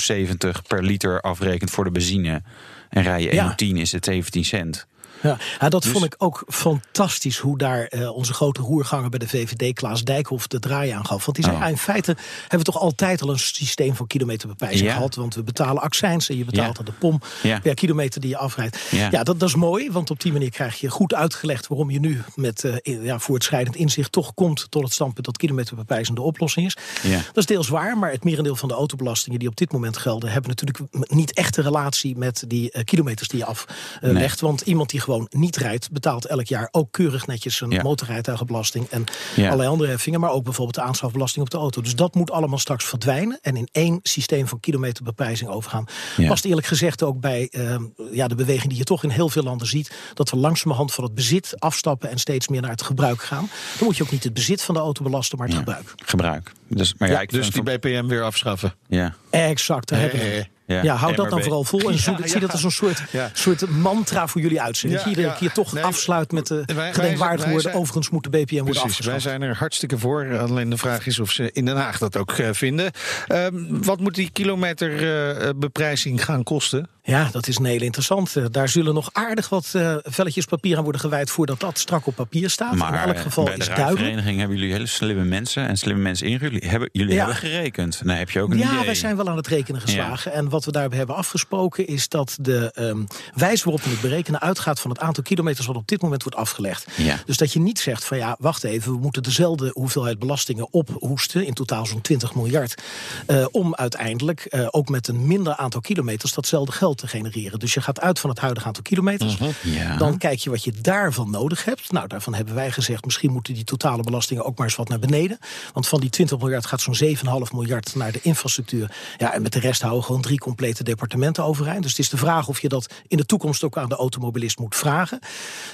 [0.67, 2.41] per liter afrekent voor de benzine.
[2.89, 3.55] En rij je Ja.
[3.63, 4.87] 1,10 is het 17 cent.
[5.21, 9.27] Ja, dat Dus- vond ik ook fantastisch hoe daar eh, onze grote roerganger bij de
[9.27, 11.25] VVD, Klaas Dijkhoff, de draai aan gaf.
[11.25, 11.61] Want die zei, Oh.
[11.63, 14.93] ja, in feite hebben we toch altijd al een systeem van kilometerbeprijzing Ja.
[14.95, 15.15] gehad.
[15.15, 16.79] Want we betalen accijns en je betaalt Ja.
[16.79, 17.59] aan de pom Ja.
[17.59, 18.79] per kilometer die je afrijdt.
[18.91, 19.09] Ja.
[19.09, 22.21] Dat, dat is mooi, want op die manier krijg je goed uitgelegd waarom je nu
[22.35, 26.77] met eh, ja, voortschrijdend inzicht toch komt tot het standpunt dat kilometerbeprijzing de oplossing is.
[27.25, 30.31] Dat is deels waar, maar het merendeel van de autobelastingen die op dit moment gelden,
[30.31, 34.39] hebben natuurlijk niet echt een relatie met die eh, kilometers die je aflegt.
[34.39, 37.81] Want iemand die gewoon niet rijdt, betaalt elk jaar ook keurig netjes een Ja.
[37.81, 39.03] motorrijtuigenbelasting en
[39.35, 39.45] Ja.
[39.45, 41.81] allerlei andere heffingen, maar ook bijvoorbeeld de aanschafbelasting op de auto.
[41.81, 45.85] Dus dat moet allemaal straks verdwijnen en in één systeem van kilometerbeprijzing overgaan.
[46.17, 46.27] Ja.
[46.27, 49.43] Past eerlijk gezegd ook bij ehm, ja, de beweging die je toch in heel veel
[49.43, 53.21] landen ziet, dat we langzamerhand van het bezit afstappen en steeds meer naar het gebruik
[53.21, 53.49] gaan.
[53.77, 55.61] Dan moet je ook niet het bezit van de auto belasten, maar het Ja.
[55.63, 55.93] gebruik.
[56.05, 56.51] Gebruik.
[56.67, 58.73] Dus, maar ja, ik dus die BPM weer afschaffen.
[58.87, 59.15] Ja.
[59.29, 60.45] Exact, daar hebben we.
[60.75, 60.83] Ja.
[60.83, 63.29] Ja, houd dat dan vooral vol en Ja, zie, dat als een soort, Ja.
[63.33, 64.99] soort mantra voor jullie uitzending.
[65.01, 65.39] Ja, dat je iedere ja.
[65.41, 67.61] keer toch Nee, afsluit met de wij- wij- gedenkwaardige wij woorden.
[67.71, 69.21] zijn- Overigens moet de BPM worden Precies, wij afgeschaft.
[69.21, 70.37] zijn er hartstikke voor.
[70.37, 72.91] Alleen de vraag is of ze in Den Haag dat ook eh, vinden.
[73.27, 73.53] Ehm,
[73.83, 76.87] wat moet die kilometerbeprijzing gaan kosten?
[77.09, 78.35] Ja, dat is een heel interessant.
[78.35, 82.07] Eh, Daar zullen nog aardig wat eh, velletjes papier aan worden gewijd voordat dat strak
[82.07, 82.75] op papier staat.
[82.75, 83.67] Maar in elk geval bij de is.
[83.67, 87.17] Rijvereniging hebben jullie hele slimme mensen en slimme mensen in jullie hebben, jullie Ja.
[87.17, 88.01] hebben gerekend.
[88.05, 88.85] Dan heb je ook een Ja, idee.
[88.85, 90.33] wij zijn wel aan het rekenen geslagen.
[90.33, 93.03] En wat we daarbij hebben afgesproken is dat de ehm,
[93.35, 96.37] wijze waarop we het berekenen uitgaat van het aantal kilometers wat op dit moment wordt
[96.37, 96.87] afgelegd.
[96.95, 97.15] Ja.
[97.25, 101.45] Dus dat je niet zegt van ja, wacht even, we moeten dezelfde hoeveelheid belastingen ophoesten,
[101.45, 102.81] in totaal zo'n 20 miljard,
[103.25, 107.59] eh, om uiteindelijk ook met een minder aantal kilometers datzelfde geld te genereren.
[107.59, 109.37] Dus je gaat uit van het huidige aantal kilometers.
[109.37, 109.49] Mhm.
[109.63, 109.97] Ja.
[109.97, 111.91] Dan kijk je wat je daarvan nodig hebt.
[111.91, 114.99] Nou, daarvan hebben wij gezegd, misschien moeten die totale belastingen ook maar eens wat naar
[114.99, 115.37] beneden.
[115.73, 118.91] Want van die 20 miljard gaat zo'n 7,5 miljard naar de infrastructuur.
[119.17, 121.81] Ja, en met de rest houden we gewoon drie complete departementen overeind.
[121.81, 124.59] Dus het is de vraag of je dat in de toekomst ook aan de automobilist
[124.59, 125.19] moet vragen.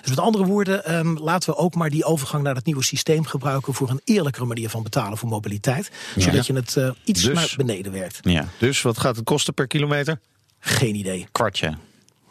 [0.01, 3.25] Dus met andere woorden, ehm, laten we ook maar die overgang naar het nieuwe systeem
[3.25, 5.91] gebruiken voor een eerlijkere manier van betalen voor mobiliteit.
[6.17, 8.19] Zodat je het eh, iets Dus- naar beneden werkt.
[8.21, 10.19] Ja, Dus wat gaat het kosten per kilometer?
[10.67, 11.27] Geen idee.
[11.31, 11.73] kwartje.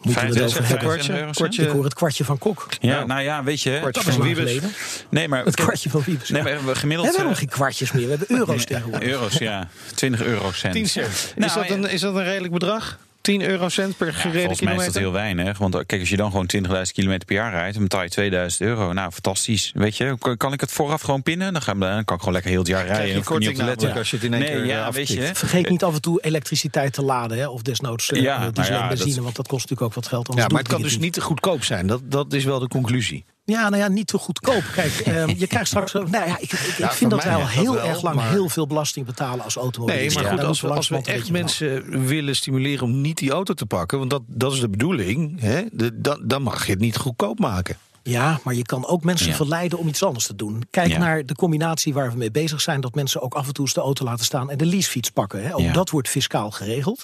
[0.02, 0.68] Moeten we het over Vijf-
[1.06, 1.32] hebben.
[1.34, 1.62] kwartje?
[1.62, 2.66] Ik hoor het kwartje van Kok.
[2.80, 3.70] Ja, nou ja, weet je.
[3.78, 4.52] Kwartje Dat is van lang Wiebes.
[4.52, 4.76] geleden.
[5.10, 6.28] Nee, maar, Het kwartje van Wiebes.
[6.28, 6.48] Nee, ja.
[6.48, 7.06] maar we We gemiddeld.
[7.08, 9.08] hebben nog eh, geen kwartjes meer, we hebben euro's tegenwoordig.
[9.08, 9.68] Euro's, ja.
[9.94, 10.72] 20 eurocent.
[10.72, 11.32] 10 cent.
[11.36, 12.98] Nou, is, dat een, is dat een redelijk bedrag?
[13.24, 14.92] 10 eurocent per gereden Volgens mij is kilometer?
[14.92, 15.58] dat heel weinig.
[15.58, 16.46] Want kijk, als je dan gewoon
[16.87, 18.92] 20.000 kilometer per jaar rijdt, dan betaal je 2000 euro.
[18.92, 19.70] Nou, fantastisch.
[19.74, 21.52] Weet je, kan- kan ik het vooraf gewoon pinnen?
[21.52, 22.94] Dan, ga, dan kan ik gewoon lekker heel het jaar rijden.
[22.96, 25.08] Krijg je niet korting op als je het in één nee, keer, ja, eh, weet
[25.08, 25.30] je.
[25.34, 27.38] Vergeet niet af en toe elektriciteit te laden.
[27.38, 27.48] Hè?
[27.48, 29.14] Of desnoods eh, Ja, diesel ja, en benzine.
[29.14, 30.28] dat- Want dat kost natuurlijk ook wat geld.
[30.37, 31.00] Ja, maar het kan dus niet.
[31.00, 31.87] niet te goedkoop zijn.
[31.87, 33.24] Dat, dat is wel de conclusie.
[33.46, 34.62] Ja, nou ja, niet te goedkoop.
[34.74, 35.92] Kijk, ehm, je krijgt straks...
[35.92, 38.30] Nou ja, ik, ik, ik Ja, vind dat wij al heel wel, erg lang maar-
[38.30, 40.04] heel veel belasting betalen als automobilist.
[40.04, 43.00] Nee, maar Ja, goed, daar als we, moeten als we echt mensen willen stimuleren om
[43.00, 43.98] niet die auto te pakken...
[43.98, 47.38] want dat, dat is de bedoeling, hè, de, dan, dan mag je het niet goedkoop
[47.38, 47.76] maken.
[48.06, 49.34] Ja, maar je kan ook mensen Ja.
[49.34, 50.62] verleiden om iets anders te doen.
[50.70, 50.98] Kijk Ja.
[50.98, 52.80] naar de combinatie waar we mee bezig zijn.
[52.80, 55.42] Dat mensen ook af en toe eens de auto laten staan en de leasefiets pakken.
[55.44, 55.54] Hè.
[55.54, 55.72] Ook Ja.
[55.72, 57.02] dat wordt fiscaal geregeld.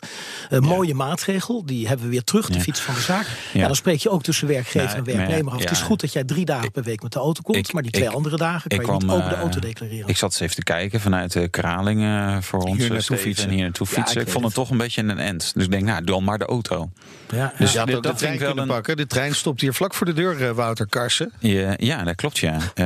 [0.49, 2.61] Een mooie maatregel, die hebben we weer terug, de Ja.
[2.61, 3.27] fiets van de zaak.
[3.53, 3.61] Ja.
[3.61, 3.67] Ja.
[3.67, 5.59] dan spreek je ook tussen werkgever Nou, en werknemer af.
[5.59, 7.57] ja, Het is goed dat jij drie dagen per week met de auto komt.
[7.57, 10.09] Ik- maar die twee ik- andere dagen kan je niet ook de eh, auto declareren.
[10.09, 13.49] Ik zat eens even te kijken vanuit de Kralingen voor ons Hier eh, naartoe fietsen.
[13.49, 14.21] en hier naartoe Ja, fietsen.
[14.21, 15.51] ik vond het toch een beetje een end.
[15.55, 16.91] Dus ik denk, nou, dan maar de auto.
[17.31, 17.85] ja, Dus ja.
[17.85, 18.97] Dat, dat de trein ik wel een- pakken.
[18.97, 21.33] De trein stopt hier vlak voor de deur, eh, Wouter Karsen.
[21.39, 22.59] Ja, ja, dat klopt, ja.
[22.75, 22.85] Eh,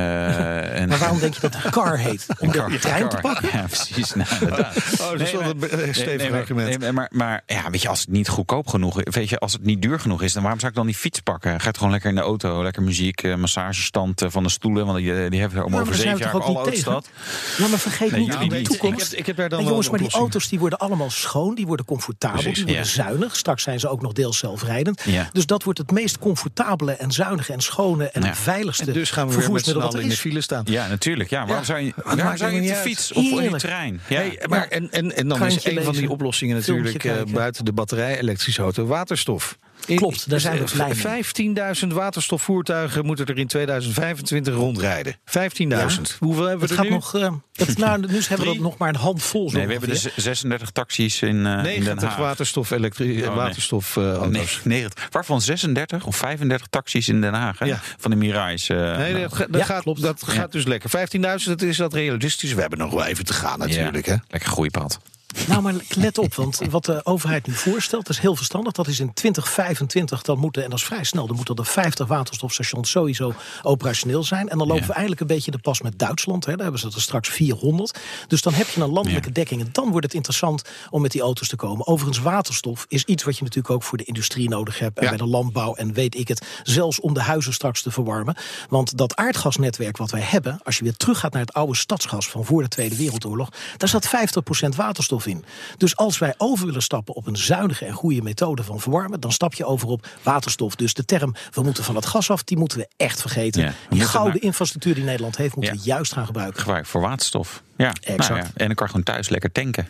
[0.81, 2.25] en, Maar waarom denk je dat een car heet?
[2.39, 3.49] Om de Car- trein te pakken?
[3.53, 4.13] Ja, precies.
[4.13, 4.75] Nou, inderdaad.
[5.01, 6.79] Oh, dat is wel een stevig maar- argument.
[6.79, 9.53] nee, maar, maar ja, weet je, als het niet goedkoop genoeg is, weet je, als
[9.53, 11.59] het niet duur genoeg is, dan waarom zou ik dan die fiets pakken?
[11.59, 14.85] Ga het gewoon lekker in de auto, lekker muziek, eh, massagestand eh, van de stoelen,
[14.85, 17.09] want die, die hebben er maar over zeven jaar alle auto's staat.
[17.57, 19.01] Ja, maar vergeet Nee, niet, in de toekomst...
[19.01, 21.09] Ik heb, ik heb daar dan En wel jongens, maar die auto's die worden allemaal
[21.09, 22.89] schoon, die worden comfortabel, Precies, die worden ja.
[22.89, 23.35] zuinig.
[23.35, 25.01] Straks zijn ze ook nog deels zelfrijdend.
[25.05, 25.29] Ja.
[25.31, 28.35] Dus dat wordt het meest comfortabele en zuinige en schone en Ja.
[28.35, 30.41] veiligste En dus gaan we weer met z'n vervoersmiddel wat allen er in de file
[30.41, 30.63] staan.
[30.67, 31.29] Ja, natuurlijk.
[31.29, 33.41] Ja, waarom Ja, zou je, waarom zou je op de niet fiets of in de
[33.41, 33.63] Heerlijk.
[33.63, 34.01] trein?
[34.07, 37.65] Ja, Hey, maar en, en, en dan is een van die oplossingen natuurlijk eh, buiten
[37.65, 39.57] de batterij-elektrische auto waterstof.
[39.85, 41.55] Klopt, daar zijn we blij mee.
[41.81, 45.15] 15.000 waterstofvoertuigen moeten er in 2025 rondrijden.
[45.15, 46.17] 15.000.
[46.19, 46.89] Hoeveel hebben we er gaat nu?
[46.89, 49.49] nog, eh, het, nou, nu hebben we dat nog maar een handvol.
[49.49, 52.17] Zo Nee, we hebben dus 36 taxis in, eh in Den 90 Haag.
[52.17, 53.29] waterstof, elektri- nee.
[53.29, 54.59] waterstof eh, auto's.
[54.63, 55.07] Nee, 90.
[55.11, 57.59] Waarvan 36 of 35 taxis in Den Haag.
[57.59, 57.65] Hè?
[57.65, 57.79] Ja.
[57.97, 58.69] Van de Mirais.
[58.69, 60.01] eh, Nee, nou, dat, ga- dat, Ja, gaat, klopt.
[60.01, 60.33] dat Ja.
[60.33, 60.89] gaat dus lekker.
[60.89, 62.53] 15.000, dat is dat realistisch.
[62.53, 64.05] We hebben nog wel even te gaan natuurlijk.
[64.05, 64.11] ja.
[64.13, 64.17] Hè?
[64.27, 64.99] Lekker groeipad.
[65.47, 68.71] Nou, maar let op, want wat de overheid nu voorstelt, dat is heel verstandig.
[68.73, 72.07] Dat is in 2025, dan moeten, en dat is vrij snel, dan moeten er 50
[72.07, 74.49] waterstofstations sowieso operationeel zijn.
[74.49, 74.87] En dan lopen Ja.
[74.87, 76.45] we eigenlijk een beetje de pas met Duitsland.
[76.45, 76.51] Hè.
[76.55, 77.99] Daar hebben ze er straks 400.
[78.27, 79.33] Dus dan heb je een landelijke Ja.
[79.33, 79.61] dekking.
[79.61, 81.87] En dan wordt het interessant om met die auto's te komen.
[81.87, 84.97] Overigens, waterstof is iets wat je natuurlijk ook voor de industrie nodig hebt.
[84.97, 85.09] En Ja.
[85.09, 88.35] bij de landbouw en weet ik het, zelfs om de huizen straks te verwarmen.
[88.69, 92.45] Want dat aardgasnetwerk wat wij hebben, als je weer teruggaat naar het oude stadsgas van
[92.45, 95.45] voor de Tweede Wereldoorlog, daar zat 50% waterstof in.
[95.77, 99.31] Dus als wij over willen stappen op een zuinige en goede methode van verwarmen, dan
[99.31, 100.75] stap je over op waterstof.
[100.75, 103.61] Dus de term we moeten van het gas af, die moeten we echt vergeten.
[103.61, 105.79] Ja, die gouden infrastructuur die Nederland heeft, moeten Ja.
[105.81, 106.59] we juist gaan gebruiken.
[106.59, 107.61] Gebruik voor waterstof.
[107.77, 108.29] Ja, Exact.
[108.29, 109.87] Nou ja, En dan kan je gewoon thuis lekker tanken.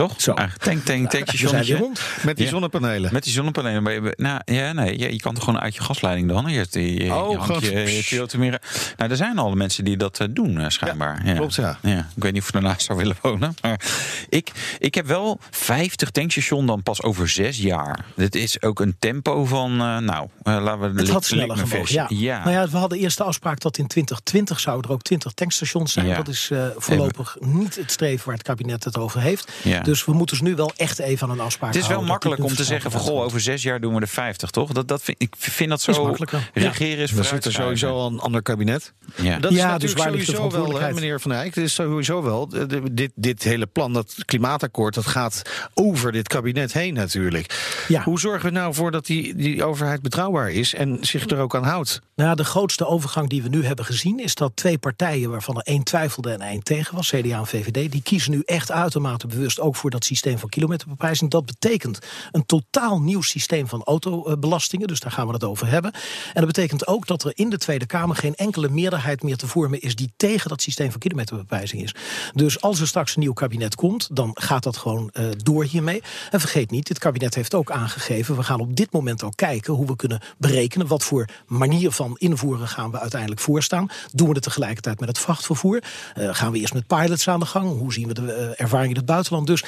[0.00, 0.20] Toch?
[0.20, 0.34] Zo.
[0.34, 1.30] Eigenlijk Tank, tank,
[1.78, 2.00] rond.
[2.22, 2.50] Met die Ja.
[2.50, 3.12] zonnepanelen.
[3.12, 3.84] Met die zonnepanelen.
[3.84, 6.50] ben je- Nou, ja, nee, ja, je kan toch gewoon uit je gasleiding dan?
[6.52, 8.58] Je, die, je, Oh, je hangt je, je
[8.96, 11.26] Nou, er zijn al mensen die dat eh, doen, eh, schijnbaar.
[11.26, 11.78] Ja, klopt, ja.
[12.16, 13.54] Ik weet niet of ik daarnaast zou willen wonen.
[13.62, 13.80] Maar
[14.28, 18.04] ik, ik heb wel 50 tankstations dan pas over zes jaar.
[18.16, 21.00] Dit is ook een tempo van, eh, nou, laten we...
[21.00, 21.90] Het had sneller vers.
[21.90, 22.06] ja.
[22.08, 22.38] ja.
[22.38, 25.92] Nou ja, we hadden eerst de afspraak dat in 2020 zouden er ook 20 tankstations
[25.92, 26.06] zijn.
[26.06, 26.16] Ja.
[26.16, 29.52] Dat is voorlopig niet het streven waar het kabinet het over heeft.
[29.62, 29.80] Ja.
[29.90, 32.44] Dus we moeten ze nu wel echt even aan een afspraak Het is wel makkelijk
[32.44, 34.72] om te zeggen van, goh, over zes jaar doen we de 50, toch?
[34.72, 36.14] Dat, dat vind, ik vind dat Is zo...
[36.54, 38.92] Regeren is We zitten sowieso al een ander kabinet.
[39.16, 39.38] Ja.
[39.38, 41.54] Dat is Ja, dus natuurlijk de sowieso wel, hè, meneer Van Eyck.
[41.54, 42.48] Het is sowieso wel.
[42.48, 45.42] de- de- dit, dit hele plan, dat klimaatakkoord, dat gaat
[45.74, 47.58] over dit kabinet heen natuurlijk.
[47.88, 48.02] Ja.
[48.02, 51.54] Hoe zorgen we nou voor dat die, die overheid betrouwbaar is en zich er ook
[51.54, 52.00] aan houdt?
[52.14, 55.62] Nou, de grootste overgang die we nu hebben gezien is dat twee partijen, waarvan er
[55.62, 59.60] één twijfelde en één tegen was, CDA en VVD, die kiezen nu echt uitermate bewust
[59.60, 61.30] ook ook voor dat systeem van kilometerbeprijzing.
[61.30, 61.98] Dat betekent
[62.32, 64.88] een totaal nieuw systeem van autobelastingen.
[64.88, 65.92] Dus daar gaan we het over hebben.
[65.92, 69.46] En dat betekent ook dat er in de Tweede Kamer geen enkele meerderheid meer te
[69.46, 71.94] vormen is die tegen dat systeem van kilometerbeprijzing is.
[72.34, 76.02] Dus als er straks een nieuw kabinet komt, dan gaat dat gewoon uh, door hiermee.
[76.30, 79.74] En vergeet niet, dit kabinet heeft ook aangegeven, we gaan op dit moment ook kijken
[79.74, 83.88] hoe we kunnen berekenen wat voor manier van invoeren gaan we uiteindelijk voorstaan.
[84.12, 85.82] Doen we het tegelijkertijd met het vrachtvervoer?
[86.16, 87.78] Uh, gaan we eerst met pilots aan de gang?
[87.78, 89.46] Hoe zien we de uh, ervaring in het buitenland?
[89.46, 89.59] Dus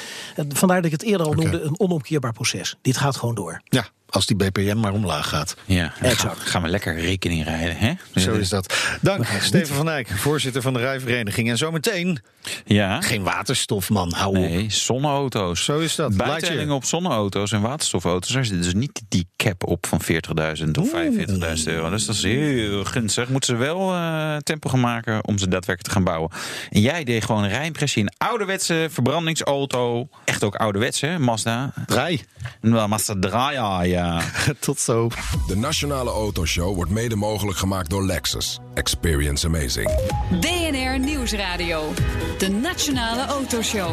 [0.49, 1.43] vandaar dat ik het eerder al okay.
[1.43, 2.75] noemde, een onomkeerbaar proces.
[2.81, 3.61] Dit gaat gewoon door.
[3.63, 5.55] Ja, als die BPM maar omlaag gaat.
[5.65, 6.39] Ja, exact.
[6.39, 7.77] Gaan we lekker rekening rijden.
[7.77, 7.93] Hè?
[8.15, 8.75] Zo is dat.
[9.01, 11.49] Dank, Steven van Eyck, voorzitter van de Rijvereniging.
[11.49, 12.19] En zometeen
[12.65, 13.01] ja.
[13.01, 14.13] geen waterstof, man.
[14.15, 15.63] Hou nee, zonneauto's.
[15.63, 16.17] Zo is dat.
[16.17, 18.35] Bijtelling op zonneauto's en waterstofauto's.
[18.35, 21.89] Er zit dus niet die cap op van 40.000 of 45.000 euro.
[21.89, 23.29] Dus dat is heel gunstig.
[23.29, 26.31] Moeten ze wel uh, tempo gaan maken om ze daadwerkelijk te gaan bouwen.
[26.69, 30.07] En jij deed gewoon een rijimpressie in ouderwetse verbrandingsauto.
[30.25, 31.19] Echt ook ouderwets, hè?
[31.19, 31.73] Mazda.
[31.85, 32.21] Draai.
[32.61, 34.02] Nou, Mazda draai, ja.
[34.59, 35.09] Tot zo.
[35.47, 38.59] De Nationale Autoshow wordt mede mogelijk gemaakt door Lexus.
[38.73, 39.91] Experience amazing.
[40.29, 41.93] BNR Nieuwsradio.
[42.37, 43.91] De Nationale Autoshow.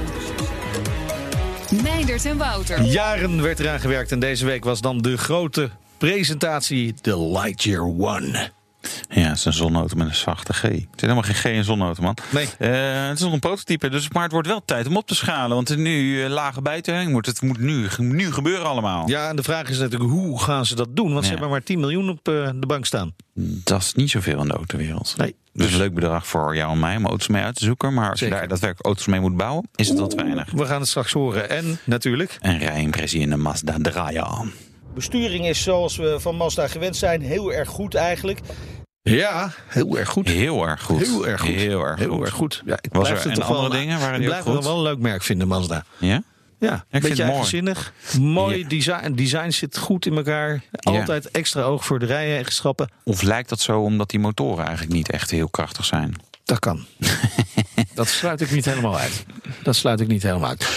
[1.82, 2.82] Meindert en Wouter.
[2.82, 8.59] Jaren werd eraan gewerkt en deze week was dan de grote presentatie, de Lightyear One.
[9.08, 10.62] Ja, het is een zonneauto met een zachte G.
[10.62, 12.16] Het is helemaal geen G in zonneauto, man.
[12.30, 12.48] Nee.
[12.58, 15.14] Uh, het is nog een prototype, dus, maar het wordt wel tijd om op te
[15.14, 15.56] schalen.
[15.56, 19.08] Want nu uh, lage bijtelling moet het moet nu, nu gebeuren allemaal.
[19.08, 21.08] Ja, en de vraag is natuurlijk hoe gaan ze dat doen?
[21.12, 21.24] Want ja.
[21.24, 23.14] ze hebben maar 10 miljoen op uh, de bank staan.
[23.64, 25.14] Dat is niet zoveel in de autowereld.
[25.16, 25.34] Nee.
[25.52, 27.94] Dus een leuk bedrag voor jou en mij om auto's mee uit te zoeken.
[27.94, 28.34] Maar als Zeker.
[28.34, 30.50] je daar daadwerkelijk auto's mee moet bouwen, is het wat weinig.
[30.50, 31.50] We gaan het straks horen.
[31.50, 32.36] En natuurlijk...
[32.40, 34.52] Een rijimpressie in de Mazda draaien.
[34.94, 38.40] Besturing is zoals we van Mazda gewend zijn heel erg goed eigenlijk.
[39.02, 40.28] Ja, heel erg goed.
[40.28, 41.00] Heel erg goed.
[41.06, 41.50] Heel erg goed.
[41.50, 42.24] Heel erg heel goed.
[42.24, 42.62] Erg goed.
[42.66, 43.98] Ja, ik Was blijf er en toch andere wel, dingen?
[43.98, 44.64] Waren ik die blijf goed?
[44.64, 45.84] wel een leuk merk vinden, Mazda.
[45.98, 46.22] Ja?
[46.58, 47.30] Ja, ik vind beetje het mooi.
[47.32, 47.92] eigenzinnig.
[48.18, 48.68] Mooi Ja.
[48.68, 49.12] design.
[49.12, 50.62] Design zit goed in elkaar.
[50.72, 52.90] Altijd extra oog voor de rijeigenschappen.
[53.04, 56.14] Of lijkt dat zo omdat die motoren eigenlijk niet echt heel krachtig zijn?
[56.44, 56.84] Dat kan.
[57.94, 59.24] dat sluit ik niet helemaal uit.
[59.62, 60.68] Dat sluit ik niet helemaal uit.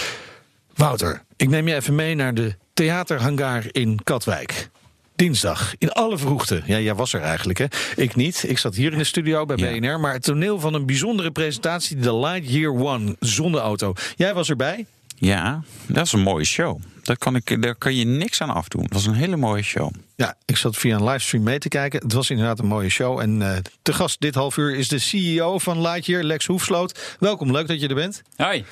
[0.74, 4.70] Wouter, ik neem je even mee naar de theaterhangar in Katwijk.
[5.16, 6.62] Dinsdag, in alle vroegte.
[6.64, 7.66] Ja, jij was er eigenlijk, hè?
[7.96, 8.44] Ik niet.
[8.46, 9.70] Ik zat hier in de studio bij Ja.
[9.78, 10.00] BNR.
[10.00, 13.92] Maar het toneel van een bijzondere presentatie, de Lightyear One zonneauto.
[14.16, 14.86] Jij was erbij?
[15.16, 16.80] Ja, dat is een mooie show.
[17.02, 18.82] Daar kan, ik, daar kan je niks aan afdoen.
[18.82, 19.90] Dat was een hele mooie show.
[20.16, 22.00] Ja, ik zat via een livestream mee te kijken.
[22.02, 23.20] Het was inderdaad een mooie show.
[23.20, 27.16] En eh te gast dit half uur is de CEO van Lightyear, Lex Hoefsloot.
[27.18, 28.22] Welkom, leuk dat je er bent.
[28.36, 28.64] Hoi.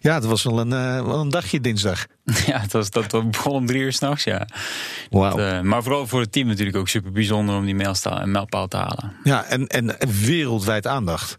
[0.00, 2.06] Ja, het was wel een, eh, wel een dagje dinsdag.
[2.46, 4.48] Ja, het was, dat begon om drie uur s'nachts, ja.
[5.10, 5.38] Wauw.
[5.38, 7.74] Eh, maar vooral voor het team natuurlijk ook super bijzonder om die
[8.24, 9.16] mijlpaal te halen.
[9.24, 11.38] Ja, en, en wereldwijd aandacht.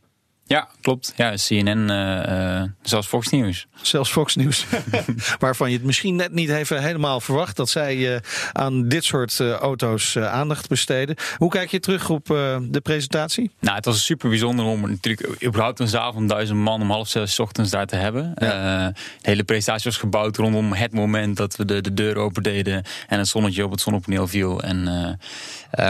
[0.52, 1.14] Ja, klopt.
[1.16, 3.68] Ja, CNN, eh, eh, zelfs Fox News.
[3.82, 4.66] Zelfs Fox News,
[5.40, 7.56] waarvan je het misschien net niet even helemaal verwacht...
[7.56, 11.16] dat zij eh, aan dit soort auto's aandacht besteden.
[11.38, 12.26] Hoe kijk je terug op
[12.62, 13.52] de presentatie?
[13.60, 17.08] Nou, het was super bijzonder om natuurlijk überhaupt een zaal van duizend man om half
[17.08, 18.32] zes ochtends daar te hebben.
[18.36, 18.88] Ja.
[18.88, 22.84] De hele presentatie was gebouwd rondom het moment dat we de, de deur open deden
[23.08, 24.62] en het zonnetje op het zonnepaneel viel.
[24.62, 24.84] En,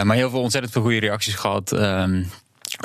[0.02, 1.72] maar heel veel ontzettend veel goede reacties gehad.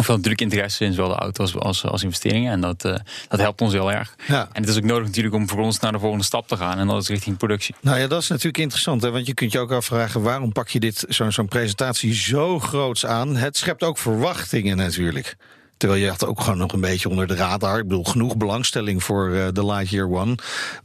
[0.04, 2.52] Veel natuurlijk interesse in zowel de auto als, als, als investeringen.
[2.52, 2.96] En dat, eh,
[3.28, 4.16] dat helpt ons heel erg.
[4.28, 4.50] Ja.
[4.54, 6.78] En het is ook nodig natuurlijk om voor ons naar de volgende stap te gaan.
[6.78, 7.76] En dat is richting productie.
[7.82, 9.02] Nou ja, dat is natuurlijk interessant.
[9.02, 9.12] Hè?
[9.12, 10.22] Want je kunt je ook afvragen...
[10.22, 13.36] waarom pak je dit zo'n zo'n presentatie zo groots aan?
[13.36, 15.36] Het schept ook verwachtingen natuurlijk.
[15.78, 17.80] Terwijl je had ook gewoon nog een beetje onder de radar.
[17.80, 20.36] Ik bedoel, genoeg belangstelling voor eh, de Lightyear One...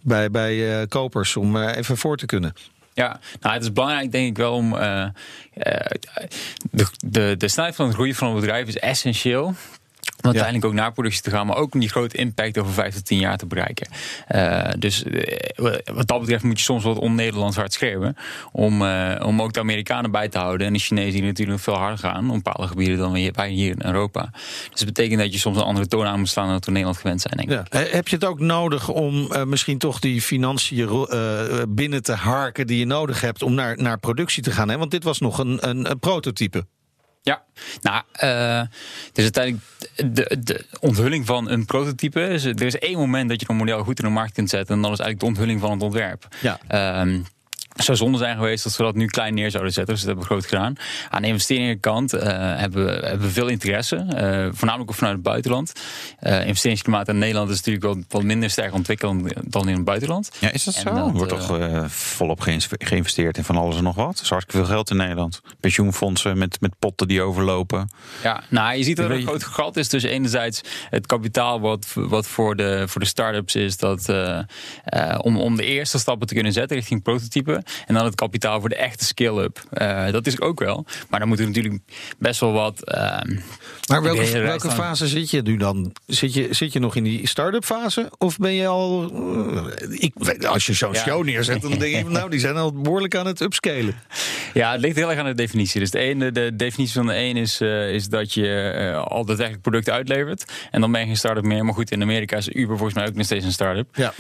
[0.00, 2.54] bij, bij eh, kopers om even voor te kunnen.
[2.94, 4.76] Ja, nou, het is belangrijk denk ik wel om...
[4.76, 5.10] eh, eh,
[6.70, 9.54] de, de, de snelheid van het groeien van een bedrijf is essentieel.
[10.22, 12.94] Om uiteindelijk ook naar productie te gaan, maar ook om die grote impact over vijf
[12.94, 13.88] tot tien jaar te bereiken.
[14.26, 18.16] Eh, dus eh, wat dat betreft moet je soms wat on-Nederlands hard schreeuwen.
[18.52, 20.66] Om, eh, om ook de Amerikanen bij te houden.
[20.66, 23.70] En de Chinezen die natuurlijk nog veel harder gaan op bepaalde gebieden dan wij hier
[23.70, 24.30] in Europa.
[24.70, 26.98] Dus dat betekent dat je soms een andere toon aan moet slaan dan we Nederland
[26.98, 27.72] gewend zijn, denk ik.
[27.72, 27.78] Ja.
[27.96, 31.06] Heb je het ook nodig om misschien toch die financiën
[31.68, 32.66] binnen te harken...
[32.66, 34.68] die je nodig hebt om naar, naar productie te gaan?
[34.68, 34.78] Hè?
[34.78, 36.66] Want dit was nog een, een, een prototype.
[37.24, 37.42] Ja,
[37.80, 38.58] nou, eh,
[39.06, 39.64] het is uiteindelijk
[39.96, 42.26] de, de onthulling van een prototype.
[42.28, 44.74] Dus er is één moment dat je een model goed in de markt kunt zetten.
[44.74, 46.28] En dat is eigenlijk de onthulling van het ontwerp.
[46.40, 46.58] Ja.
[46.68, 47.20] Ehm,
[47.74, 49.94] zou zonde zijn geweest dat we dat nu klein neer zouden zetten.
[49.94, 50.74] Dus dat hebben we groot gedaan.
[51.10, 52.20] Aan de investeringskant uh,
[52.56, 53.96] hebben, we, hebben we veel interesse.
[53.96, 55.72] Uh, voornamelijk ook vanuit het buitenland.
[56.22, 60.30] Uh, investeringsklimaat in Nederland is natuurlijk wel wat minder sterk ontwikkeld dan in het buitenland.
[60.38, 60.88] Ja, is dat en zo?
[60.88, 61.58] Er wordt toch
[61.90, 64.16] volop geïnvesteerd in van alles en nog wat?
[64.16, 65.40] Er is hartstikke veel geld in Nederland.
[65.60, 67.90] Pensioenfondsen met, met potten die overlopen.
[68.22, 71.86] Ja, nou, je ziet dat er een groot gat is tussen enerzijds het kapitaal wat,
[71.94, 73.76] wat voor de, voor de start-ups is.
[73.76, 74.08] Dat,
[75.18, 77.02] om, om de eerste stappen te kunnen zetten richting
[77.86, 79.62] En dan het kapitaal voor de echte scale-up.
[79.72, 80.86] Uh, dat is ook wel.
[81.08, 81.82] Maar dan moet er natuurlijk
[82.18, 82.82] best wel wat.
[82.84, 83.20] Uh,
[83.88, 85.92] maar welke, welke fase zit je nu dan?
[86.06, 88.10] Zit je, zit je nog in die start-up fase?
[88.18, 89.10] Of ben je al.
[89.50, 91.02] Uh, ik, als je zo'n ja.
[91.02, 93.94] show neerzet, dan denk je, nou, die zijn al behoorlijk aan het upscalen.
[94.54, 95.80] Ja, het ligt heel erg aan de definitie.
[95.80, 99.24] Dus de, ene, de definitie van de een is, uh, is dat je uh, al
[99.24, 100.52] daadwerkelijk product uitlevert.
[100.70, 101.64] En dan ben je geen start-up meer.
[101.64, 103.96] Maar goed, in Amerika is Uber volgens mij ook nog steeds een start-up.
[103.96, 104.12] Ja.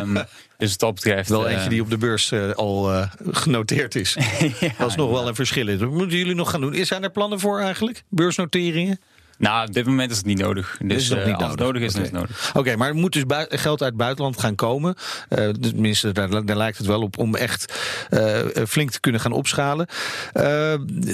[0.00, 0.16] Um,
[0.58, 1.28] dus wat dat betreft.
[1.28, 4.16] Wel eentje die op de beurs uh, al uh, genoteerd is.
[4.60, 5.78] ja, dat is nog wel een verschil in.
[5.78, 6.84] Wat moeten jullie nog gaan doen?
[6.84, 8.02] Zijn er plannen voor eigenlijk?
[8.08, 9.00] Beursnoteringen?
[9.38, 10.76] Nou, op dit moment is het niet nodig.
[10.82, 11.46] Dus is het niet nodig.
[11.46, 12.02] als nodig is, okay.
[12.02, 12.48] is het nodig.
[12.48, 14.94] Oké, okay, maar er moet dus geld uit het buitenland gaan komen.
[15.28, 17.78] Uh, tenminste, daar, daar, lijkt het wel op om echt
[18.10, 19.86] uh, flink te kunnen gaan opschalen.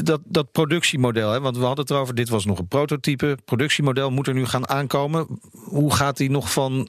[0.02, 3.38] dat, dat productiemodel, hè, want we hadden het erover, dit was nog een prototype.
[3.44, 5.26] Productiemodel moet er nu gaan aankomen.
[5.52, 6.88] Hoe gaat die nog van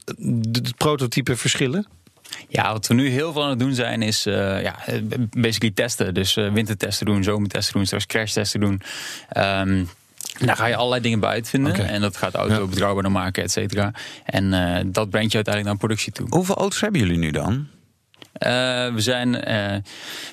[0.52, 1.88] het prototype verschillen?
[2.48, 4.76] Ja, wat we nu heel veel aan het doen zijn, is uh, ja,
[5.38, 6.14] basically testen.
[6.14, 8.82] Dus uh, wintertesten doen, zomertesten doen, straks crashtesten doen.
[9.38, 9.90] Um,
[10.40, 11.72] daar ga je allerlei dingen bij uitvinden.
[11.72, 11.86] Okay.
[11.86, 12.68] En dat gaat de auto ja.
[12.68, 13.92] betrouwbaarder maken, et cetera.
[14.26, 16.28] En uh, dat brengt je uiteindelijk naar productie toe.
[16.30, 17.68] Hoeveel auto's hebben jullie nu dan?
[18.40, 18.50] Uh,
[18.94, 19.76] we zijn, uh,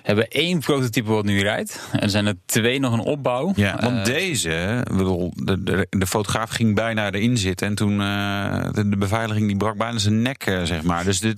[0.02, 1.88] hebben één prototype wat nu rijdt.
[1.92, 3.52] En er zijn er twee nog een opbouw.
[3.56, 7.66] Ja, want uh, deze, bedoel, de, de, de, fotograaf ging bijna erin zitten.
[7.66, 11.04] En toen de, de, beveiliging die brak bijna zijn nek, zeg maar.
[11.04, 11.36] Dus dit,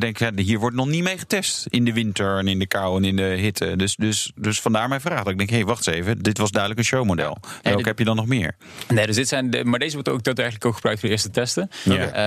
[0.00, 1.66] denk ik, hier wordt nog niet mee getest.
[1.68, 3.76] In de winter en in de kou en in de hitte.
[3.76, 5.22] Dus, dus, dus vandaar mijn vraag.
[5.22, 6.22] Dat ik denk, hé, hey, wacht eens even.
[6.22, 7.36] Dit was duidelijk een showmodel.
[7.62, 8.56] Welke heb je dan nog meer?
[8.88, 11.30] Nee, dus dit zijn de, maar deze wordt ook daadwerkelijk ook gebruikt voor de eerste
[11.30, 11.70] testen.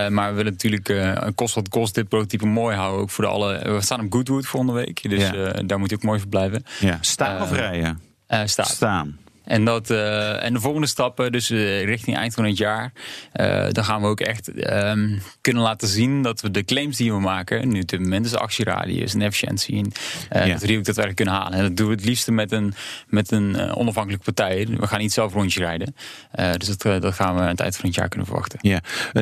[0.10, 0.94] Maar we willen natuurlijk,
[1.36, 3.02] kost wat kost, dit prototype mooi houden.
[3.02, 5.10] Ook voor de alle we staan op Goodwood volgende week.
[5.10, 5.34] Dus ja.
[5.34, 6.64] uh, daar moet je ook mooi voor blijven.
[6.80, 6.98] Ja.
[7.02, 8.02] Staan uh, of rijden?
[8.28, 8.66] Uh, staan.
[8.66, 9.18] Staan.
[9.48, 12.92] En, dat, uh, en de volgende stappen, dus uh, richting eind van het jaar,
[13.34, 17.14] uh, dan gaan we ook echt um, kunnen laten zien dat we de claims die
[17.14, 19.86] we maken, nu op dit moment is de actieradius en efficiëntie,
[20.30, 20.46] ja.
[20.46, 21.54] dat we die ook daadwerkelijk kunnen halen.
[21.54, 22.74] En dat doen we het liefste met een,
[23.08, 24.68] met een onafhankelijke partij.
[24.80, 25.96] We gaan niet zelf rondje rijden.
[26.58, 28.60] dus dat, dat gaan we aan het eind van het jaar kunnen verwachten.
[28.62, 28.82] Ja,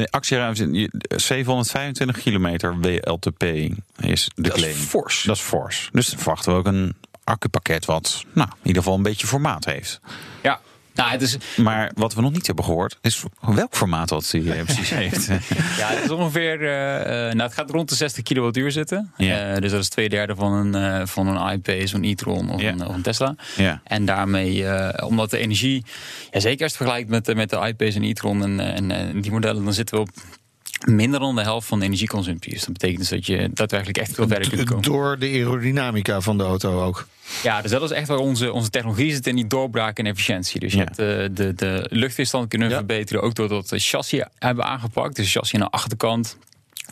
[0.09, 3.43] actieradius 725 kilometer WLTP
[3.99, 4.71] is de dat claim.
[4.71, 5.23] Is fors.
[5.23, 5.89] Dat is fors.
[5.91, 9.99] Dus verwachten we ook een accupakket wat nou, in ieder geval een beetje formaat heeft.
[10.43, 10.59] Ja,
[10.95, 11.37] nou, het is...
[11.55, 15.25] Maar wat we nog niet hebben gehoord, is welk formaat dat hij precies heeft.
[15.77, 16.61] ja, het is ongeveer.
[16.61, 16.69] Uh,
[17.09, 19.11] nou, het gaat rond de 60 kilowattuur zitten.
[19.17, 19.55] Ja.
[19.55, 22.61] Uh, dus dat is twee derde van een, uh, van een IP, zo'n e-tron of,
[22.61, 22.71] ja.
[22.71, 23.35] een, of een Tesla.
[23.55, 23.81] Ja.
[23.83, 24.65] En daarmee,
[25.03, 25.85] omdat de energie,
[26.31, 29.21] ja, zeker als je het vergelijkt met, met de IP's en e-tron en, en, en
[29.21, 30.09] die modellen, dan zitten we op
[30.85, 32.51] minder dan de helft van de energieconsumptie.
[32.51, 34.83] Dus dat betekent dus dat je daadwerkelijk echt veel verder kunt komen.
[34.83, 37.07] Door de aerodynamica van de auto ook.
[37.43, 40.59] Ja, dus dat is echt waar onze, onze technologie zit in die doorbraak en efficiëntie.
[40.59, 42.75] Dus je hebt de, de, de luchtweerstand kunnen ja.
[42.75, 45.15] verbeteren, ook doordat het chassis hebben aangepakt.
[45.15, 46.37] Dus chassis aan de achterkant,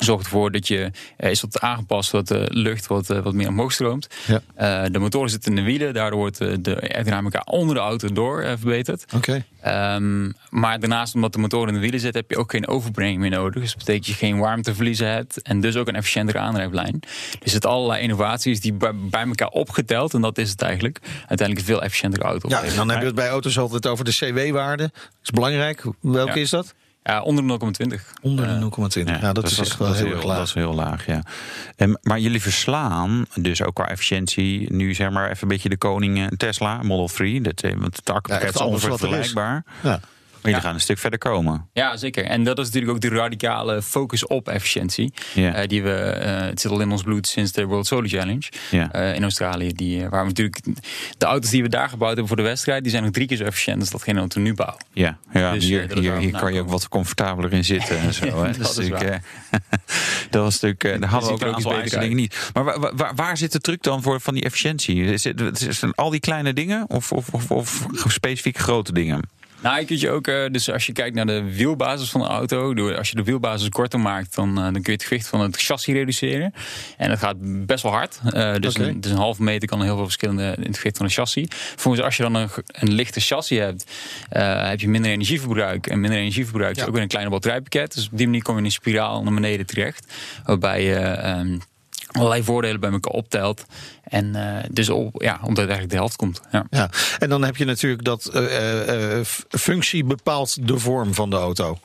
[0.03, 3.47] zorgt ervoor dat je uh, is wat aangepast dat de lucht wat, uh, wat meer
[3.47, 4.07] omhoog stroomt.
[4.27, 4.41] Ja.
[4.85, 8.43] Uh, de motoren zitten in de wielen, daardoor wordt de aerodynamica onder de auto door
[8.57, 9.05] verbeterd.
[9.15, 9.45] Okay.
[9.95, 13.19] Um, maar daarnaast, omdat de motor in de wielen zit, heb je ook geen overbrenging
[13.19, 13.61] meer nodig.
[13.61, 16.99] Dus dat betekent dat je geen warmteverliezen hebt en dus ook een efficiëntere aandrijflijn.
[17.39, 21.59] Dus het allerlei innovaties die bij, bij, elkaar opgeteld, en dat is het eigenlijk, uiteindelijk
[21.59, 22.49] een veel efficiëntere auto.
[22.49, 24.83] Ja, en dan hebben we het bij auto's altijd over de CW-waarde.
[24.93, 25.83] Dat is belangrijk.
[26.01, 26.41] Welke ja.
[26.41, 26.73] is dat?
[27.03, 27.99] Ja, onder de 0,20.
[28.21, 29.03] Onder de 0,20.
[29.03, 30.37] Ja, ja, dat, is, wel heel, heel laag.
[30.37, 31.21] Dat is heel laag, ja.
[31.75, 35.77] En, maar jullie verslaan dus ook qua efficiëntie nu zeg maar even een beetje de
[35.77, 37.41] koning Tesla Model 3.
[37.41, 39.63] Dat, want het ja, is onvergelijkbaar.
[39.83, 39.99] Ja.
[40.43, 41.67] Jullie gaan een stuk verder komen.
[41.73, 42.25] Ja, zeker.
[42.25, 45.13] En dat is natuurlijk ook de radicale focus op efficiëntie.
[45.35, 48.43] Uh, die we, uh, het zit al in ons bloed sinds de World Solar Challenge
[48.71, 49.73] uh, in Australië.
[49.73, 50.59] Die, waar we natuurlijk
[51.17, 53.37] de auto's die we daar gebouwd hebben voor de wedstrijd, die zijn nog drie keer
[53.37, 54.83] zo efficiënt als datgene wat we nu bouwen.
[54.93, 58.43] Ja, ja dus, hier, hier, hier kan je ook wat comfortabeler in zitten en zo.
[58.43, 58.51] Hè?
[58.57, 59.19] dat, is natuurlijk,
[60.29, 62.51] dat was natuurlijk, daar hadden we ook een aantal dingen niet.
[62.53, 65.03] Maar waar, waar, waar, zit de truc dan voor van die efficiëntie?
[65.03, 69.21] Is het, is het al die kleine dingen of, of, of, of specifiek grote dingen?
[69.63, 72.91] Nou, je kunt je ook, dus als je kijkt naar de wielbasis van de auto,
[72.91, 75.93] als je de wielbasis korter maakt, dan, dan kun je het gewicht van het chassis
[75.93, 76.53] reduceren.
[76.97, 78.19] En dat gaat best wel hard.
[78.25, 78.87] Uh, dus, okay.
[78.87, 81.47] een, dus een halve meter kan heel veel verschillende in het gewicht van een chassis.
[81.75, 83.91] Volgens als je dan een, een lichte chassis hebt,
[84.33, 85.87] uh, heb je minder energieverbruik.
[85.87, 86.81] En minder energieverbruik ja.
[86.81, 87.93] is ook weer een kleine batterijpakket.
[87.93, 90.13] Dus op die manier kom je in een spiraal naar beneden terecht.
[90.43, 91.27] Waarbij je.
[91.27, 91.61] Um,
[92.13, 93.65] allerlei voordelen bij elkaar optelt.
[94.03, 96.41] En eh, dus op, ja, omdat het eigenlijk de helft komt.
[96.51, 96.65] Ja.
[96.69, 101.35] Ja, en dan heb je natuurlijk dat eh, eh, functie bepaalt de vorm van de
[101.35, 101.79] auto.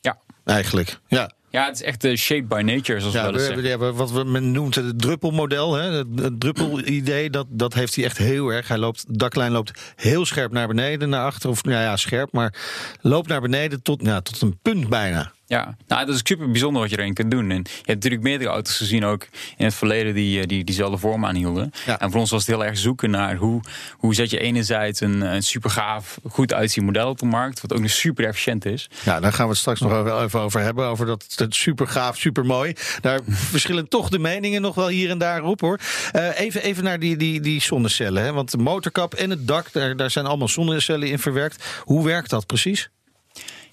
[0.00, 0.18] Ja.
[0.44, 0.98] Eigenlijk.
[1.08, 1.30] Ja.
[1.50, 3.64] ja, het is echt de shape by nature, zoals we Ja, we zeggen.
[3.64, 5.74] hebben wat we men noemt het druppelmodel.
[5.74, 5.90] Hè?
[5.90, 8.68] Het, druppelidee, dat, dat heeft hij echt heel erg.
[8.68, 11.50] Hij loopt, de daklijn loopt heel scherp naar beneden, naar achter.
[11.50, 12.54] Of nou ja, scherp, maar
[13.00, 15.32] loopt naar beneden tot, ja, tot een punt bijna.
[15.50, 17.50] Ja, nou, dat is super bijzonder wat je erin kunt doen.
[17.50, 20.98] En je hebt natuurlijk meerdere auto's gezien ook in het verleden die, eh, die diezelfde
[20.98, 21.70] vorm aanhielden.
[21.86, 22.00] Ja.
[22.00, 23.60] En voor ons was het heel erg zoeken naar hoe,
[23.96, 27.72] hoe zet je enerzijds een, een super gaaf, goed uitziend model op de markt, wat
[27.72, 28.90] ook nog super efficiënt is.
[29.04, 30.86] Ja, daar gaan we het straks nog wel even over hebben.
[30.86, 32.74] Over dat, dat super gaaf, super mooi.
[33.00, 35.78] Daar verschillen toch de meningen nog wel hier en daar op hoor.
[36.12, 38.22] Eh, even, even naar die, die, die zonnecellen.
[38.22, 38.32] Hè?
[38.32, 41.64] Want de motorkap en het dak, daar, daar zijn allemaal zonnecellen in verwerkt.
[41.84, 42.90] Hoe werkt dat precies?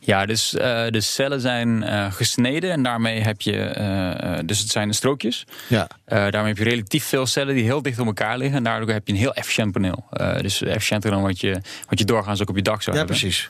[0.08, 4.70] Ja, dus eh, de cellen zijn eh, gesneden en daarmee heb je, eh, dus het
[4.70, 5.46] zijn strookjes.
[5.68, 5.88] Ja.
[6.06, 8.58] Daarmee heb je relatief veel cellen die heel dicht op elkaar liggen.
[8.58, 10.06] En daardoor heb je een heel efficiënt paneel.
[10.42, 13.20] Dus efficiënter dan wat je, wat je doorgaans ook op je dak zou Ja, hebben.
[13.20, 13.50] precies.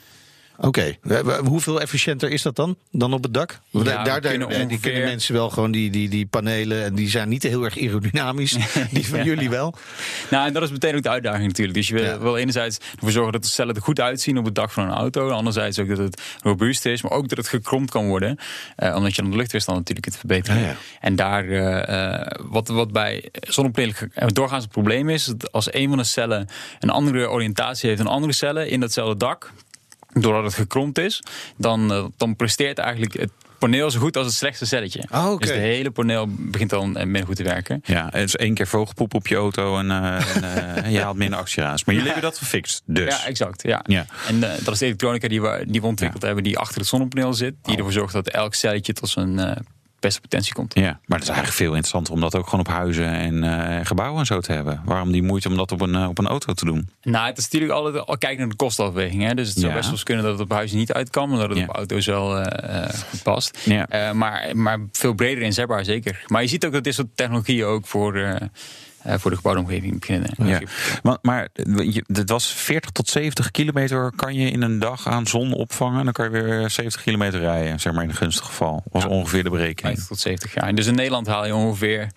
[0.60, 2.76] Oké, we- hoeveel efficiënter is dat dan?
[2.92, 3.60] Dan op het dak?
[3.70, 6.84] Ja, daar, daar, kunnen die mensen wel gewoon die, die, die panelen.
[6.84, 8.52] En die zijn niet heel erg aerodynamisch.
[8.92, 9.26] Die van Ja.
[9.26, 9.74] jullie wel.
[10.30, 11.78] Nou, en dat is meteen ook de uitdaging natuurlijk.
[11.78, 12.20] Dus je wil, Ja.
[12.20, 14.94] wil enerzijds ervoor zorgen dat de cellen er goed uitzien op het dak van een
[14.94, 15.30] auto.
[15.30, 18.38] Anderzijds ook dat het robuust is, maar ook dat het gekromd kan worden.
[18.76, 20.78] Eh, omdat je dan de luchtweerstand natuurlijk kunt verbeteren.
[21.00, 23.96] En daar, eh, eh, wat, wat bij zonnepanelen
[24.34, 26.48] doorgaans het probleem is, dat als een van de cellen
[26.80, 29.52] een andere oriëntatie heeft dan andere cellen in datzelfde dak,
[30.14, 31.24] doordat het gekromd is,
[31.58, 35.04] dan, eh, dan presteert eigenlijk het paneel zo goed als het slechtste celletje.
[35.10, 35.46] Ah, oké.
[35.46, 37.82] Dus het hele paneel begint dan eh, minder goed te werken.
[37.84, 41.40] Ja, het is één keer vogelpoep op je auto en, eh, en je haalt minder
[41.40, 41.86] actieraads.
[41.86, 43.18] Maar jullie hebben dat gefixt, dus.
[43.18, 43.64] Ja, exact.
[43.64, 43.84] Ja.
[43.88, 44.06] Ja.
[44.28, 47.34] En dat is de elektronica die we, die we ontwikkeld hebben, die achter het zonnepaneel
[47.34, 47.54] zit.
[47.62, 49.56] Die ervoor zorgt dat elk celletje tot zijn eh,
[50.08, 50.74] beste potentie komt.
[50.74, 53.86] Ja, maar het is eigenlijk veel interessanter om dat ook gewoon op huizen en eh,
[53.86, 54.82] gebouwen en zo te hebben.
[54.86, 56.90] Waarom die moeite om dat op een, eh, op een auto te doen?
[57.02, 59.24] Nou, het is natuurlijk altijd al kijken naar de kostenafweging.
[59.24, 59.34] Hè?
[59.34, 59.74] Dus het zou Ja.
[59.74, 61.64] best wel eens kunnen dat het op huis niet uit kan, maar dat het Ja.
[61.64, 63.60] op auto's wel eh, goed past.
[63.66, 64.14] Ja.
[64.14, 66.24] Maar, maar veel breder inzetbaar, zeker.
[66.28, 68.40] Maar je ziet ook dat dit soort technologieën ook voor,
[69.08, 70.30] voor de gebouwde omgeving beginnen.
[70.44, 70.62] Ja.
[71.04, 75.28] Maar, maar je- het was 40 tot 70 kilometer kan je in een dag aan
[75.28, 76.04] zon opvangen.
[76.04, 78.84] Dan kan je weer 70 kilometer rijden, zeg maar in een gunstig geval.
[78.92, 79.96] Was ongeveer de berekening.
[79.98, 80.76] 50 tot 70 jaar.
[80.76, 82.08] Dus in Nederland haal je ongeveer.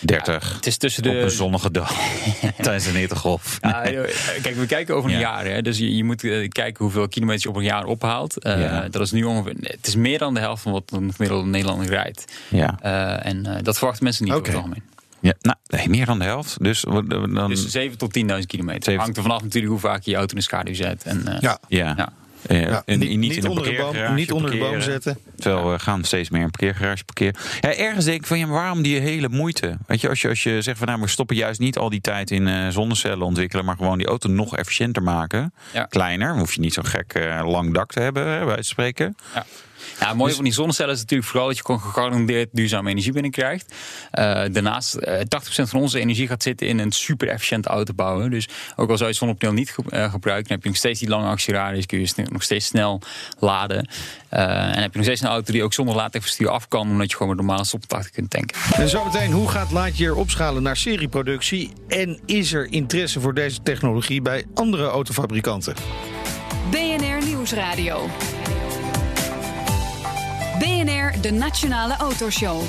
[0.00, 1.28] 30 Het is tussen op een de.
[1.30, 1.92] zonnige dag
[2.62, 3.58] tijdens een hittegolf.
[3.60, 4.04] Ja, joh,
[4.42, 5.22] kijk, we kijken over een Ja.
[5.22, 5.44] jaar.
[5.44, 5.62] Hè?
[5.62, 8.38] Dus je, je moet eh, kijken hoeveel kilometers je op een jaar ophaalt.
[8.42, 8.88] Eh, Ja.
[8.88, 9.54] Dat is nu ongeveer.
[9.60, 12.24] Het is meer dan de helft van wat een gemiddelde Nederlander rijdt.
[12.48, 12.78] Ja.
[12.82, 14.40] Eh, en eh, dat verwachten mensen niet Oké.
[14.40, 14.88] over het algemeen.
[15.20, 16.56] Ja, nou, nee, meer dan de helft.
[16.64, 18.82] Dus dan, Dus 7 tot 10.000 kilometer.
[18.82, 21.02] Zeven- Hangt er vanaf natuurlijk hoe vaak je je auto in de schaduw zet.
[21.02, 21.58] En, eh, Ja.
[21.68, 21.94] ja.
[21.96, 22.12] Ja.
[22.46, 25.18] Eh, Ja, en niet, in onder de boom, niet onder de boom zetten.
[25.36, 27.34] Terwijl we gaan steeds meer in parkeergarage parkeren.
[27.60, 29.76] Ja, ergens denk ik van ja, maar waarom die hele moeite?
[29.86, 32.00] Weet je, als je, als je zegt van nou, we stoppen juist niet al die
[32.00, 35.52] tijd in eh, zonnecellen ontwikkelen, maar gewoon die auto nog efficiënter maken.
[35.72, 35.84] Ja.
[35.84, 37.14] Kleiner, dan hoef je niet zo'n gek
[37.44, 39.16] lang dak te hebben, hè, bij van spreken.
[39.34, 39.46] Ja.
[40.00, 43.12] Ja, het mooie van die zonnecellen is natuurlijk vooral dat je gewoon gegarandeerd duurzame energie
[43.12, 43.74] binnenkrijgt.
[44.10, 48.30] Eh, daarnaast, eh 80% van onze energie gaat zitten in een super efficiënte auto bouwen.
[48.30, 50.78] Dus ook al zou je het zonnepaneel niet ge- eh, gebruiken, dan heb je nog
[50.78, 53.00] steeds die lange actieradius, kun je nog steeds snel
[53.38, 53.88] laden.
[54.28, 54.42] Eh,
[54.76, 57.16] en heb je nog steeds een auto die ook zonder laadverstuur af kan, omdat je
[57.16, 58.56] gewoon met normale stopcontakten kunt tanken.
[58.74, 61.72] En zometeen, hoe gaat Lightyear opschalen naar serieproductie?
[61.88, 65.74] En is er interesse voor deze technologie bij andere autofabrikanten?
[66.70, 68.08] BNR Nieuwsradio.
[70.60, 72.60] BNR, de Nationale Autoshow.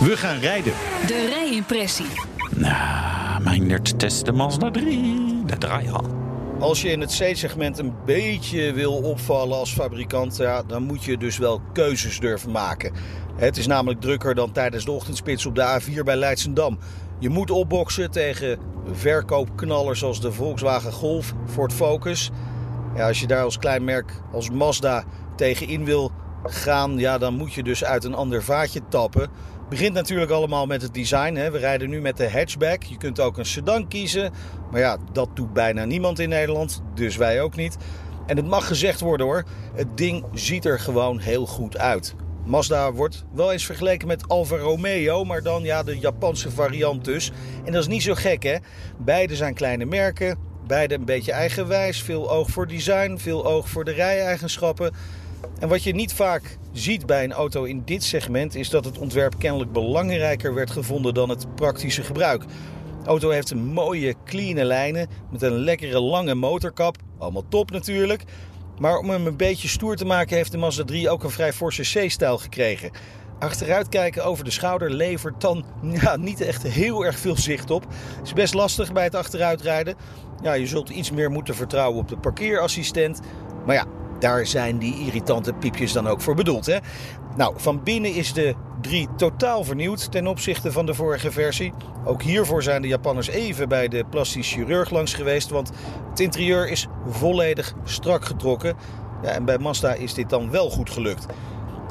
[0.00, 0.72] We gaan rijden.
[1.06, 2.06] De rijimpressie.
[2.56, 5.44] Nou, mijn test de Mazda 3.
[5.46, 6.04] De draaihal.
[6.60, 11.16] Als je in het C-segment een beetje wil opvallen als fabrikant, ja, dan moet je
[11.16, 12.92] dus wel keuzes durven maken.
[13.36, 16.78] Het is namelijk drukker dan tijdens de ochtendspits op de A4 bij Leidsendam.
[17.18, 18.58] Je moet opboksen tegen
[18.92, 22.30] verkoopknallers zoals de Volkswagen Golf, Ford Focus.
[22.96, 25.04] Ja, als je daar als klein merk als Mazda
[25.36, 26.12] tegenin wil
[26.44, 29.28] gaan, ja, dan moet je dus uit een ander vaatje tappen.
[29.68, 31.34] Begint natuurlijk allemaal met het design.
[31.34, 31.50] Hè.
[31.50, 32.82] We rijden nu met de hatchback.
[32.82, 34.32] Je kunt ook een sedan kiezen.
[34.70, 36.82] Maar ja, dat doet bijna niemand in Nederland.
[36.94, 37.76] Dus wij ook niet.
[38.26, 39.44] En het mag gezegd worden hoor.
[39.74, 42.14] Het ding ziet er gewoon heel goed uit.
[42.44, 47.32] Mazda wordt wel eens vergeleken met Alfa Romeo, maar dan ja, de Japanse variant dus.
[47.64, 48.56] En dat is niet zo gek hè.
[48.98, 53.84] Beide zijn kleine merken, beide een beetje eigenwijs, veel oog voor design, veel oog voor
[53.84, 54.94] de rij-eigenschappen.
[55.58, 58.98] En wat je niet vaak ziet bij een auto in dit segment is dat het
[58.98, 62.44] ontwerp kennelijk belangrijker werd gevonden dan het praktische gebruik.
[63.02, 66.96] De auto heeft een mooie, clean lijnen met een lekkere lange motorkap.
[67.18, 68.24] Allemaal top natuurlijk.
[68.78, 71.52] Maar om hem een beetje stoer te maken heeft de Mazda 3 ook een vrij
[71.52, 72.90] forse C-stijl gekregen.
[73.38, 75.64] achteruit kijken over de schouder levert dan
[76.02, 77.86] ja, niet echt heel erg veel zicht op.
[78.16, 79.94] Het is best lastig bij het achteruitrijden.
[80.42, 83.20] Ja, je zult iets meer moeten vertrouwen op de parkeerassistent.
[83.66, 83.86] Maar ja,
[84.24, 86.66] daar zijn die irritante piepjes dan ook voor bedoeld.
[86.66, 86.76] Hè?
[87.36, 91.72] Nou, van binnen is de 3 totaal vernieuwd ten opzichte van de vorige versie.
[92.04, 95.70] Ook hiervoor zijn de Japanners even bij de plastisch chirurg langs geweest, want
[96.10, 98.76] het interieur is volledig strak getrokken.
[99.22, 101.26] Ja, en bij Mazda is dit dan wel goed gelukt.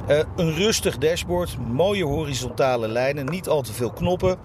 [0.09, 4.37] Uh, een rustig dashboard, mooie horizontale lijnen, niet al te veel knoppen.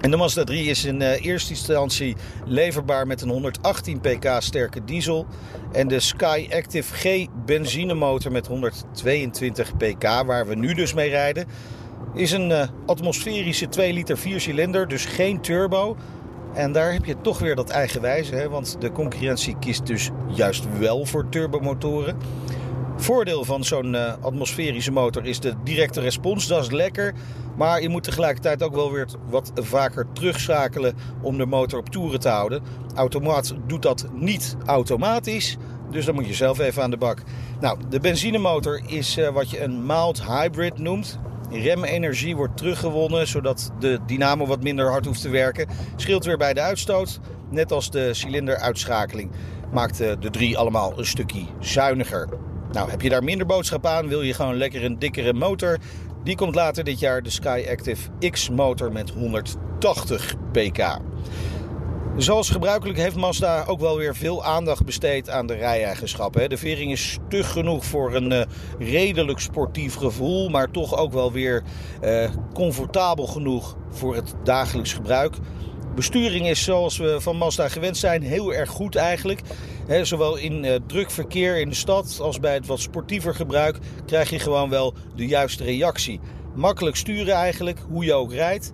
[0.00, 2.16] En de Mazda 3 is in uh, eerste instantie
[2.46, 5.26] leverbaar met een 118 pk sterke diesel.
[5.72, 11.46] En de Sky Active G benzinemotor met 122 pk, waar we nu dus mee rijden,
[12.14, 15.96] is een uh, atmosferische 2 liter 4 cilinder, dus geen turbo.
[16.54, 20.78] En daar heb je toch weer dat eigenwijze, hè, want de concurrentie kiest dus juist
[20.78, 22.16] wel voor turbomotoren.
[22.96, 26.46] Voordeel van zo'n uh, atmosferische motor is de directe respons.
[26.46, 27.14] Dat is lekker.
[27.56, 32.20] Maar je moet tegelijkertijd ook wel weer wat vaker terugschakelen om de motor op toeren
[32.20, 32.62] te houden.
[32.94, 35.56] Automaat doet dat niet automatisch.
[35.90, 37.22] Dus dan moet je zelf even aan de bak.
[37.60, 41.18] Nou, de benzinemotor is uh, wat je een mild hybrid noemt.
[41.50, 45.68] Remenergie wordt teruggewonnen zodat de dynamo wat minder hard hoeft te werken.
[45.96, 47.20] Scheelt weer bij de uitstoot.
[47.50, 49.30] Net als de cilinderuitschakeling
[49.72, 52.28] maakt uh, de 3 allemaal een stukje zuiniger.
[52.74, 55.78] Nou, heb je daar minder boodschap aan, wil je gewoon lekker een dikkere motor.
[56.24, 60.98] Die komt later dit jaar de Sky Active X motor met 180 pk.
[62.16, 66.50] Zoals gebruikelijk heeft Mazda ook wel weer veel aandacht besteed aan de rijeigenschappen.
[66.50, 68.42] De vering is stug genoeg voor een uh,
[68.78, 71.62] redelijk sportief gevoel, maar toch ook wel weer
[72.02, 75.36] uh, comfortabel genoeg voor het dagelijks gebruik.
[75.94, 79.40] Besturing is zoals we van Mazda gewend zijn heel erg goed eigenlijk.
[80.02, 84.30] Zowel in uh, druk verkeer in de stad als bij het wat sportiever gebruik krijg
[84.30, 86.20] je gewoon wel de juiste reactie.
[86.54, 88.70] Makkelijk sturen eigenlijk, hoe je ook rijdt.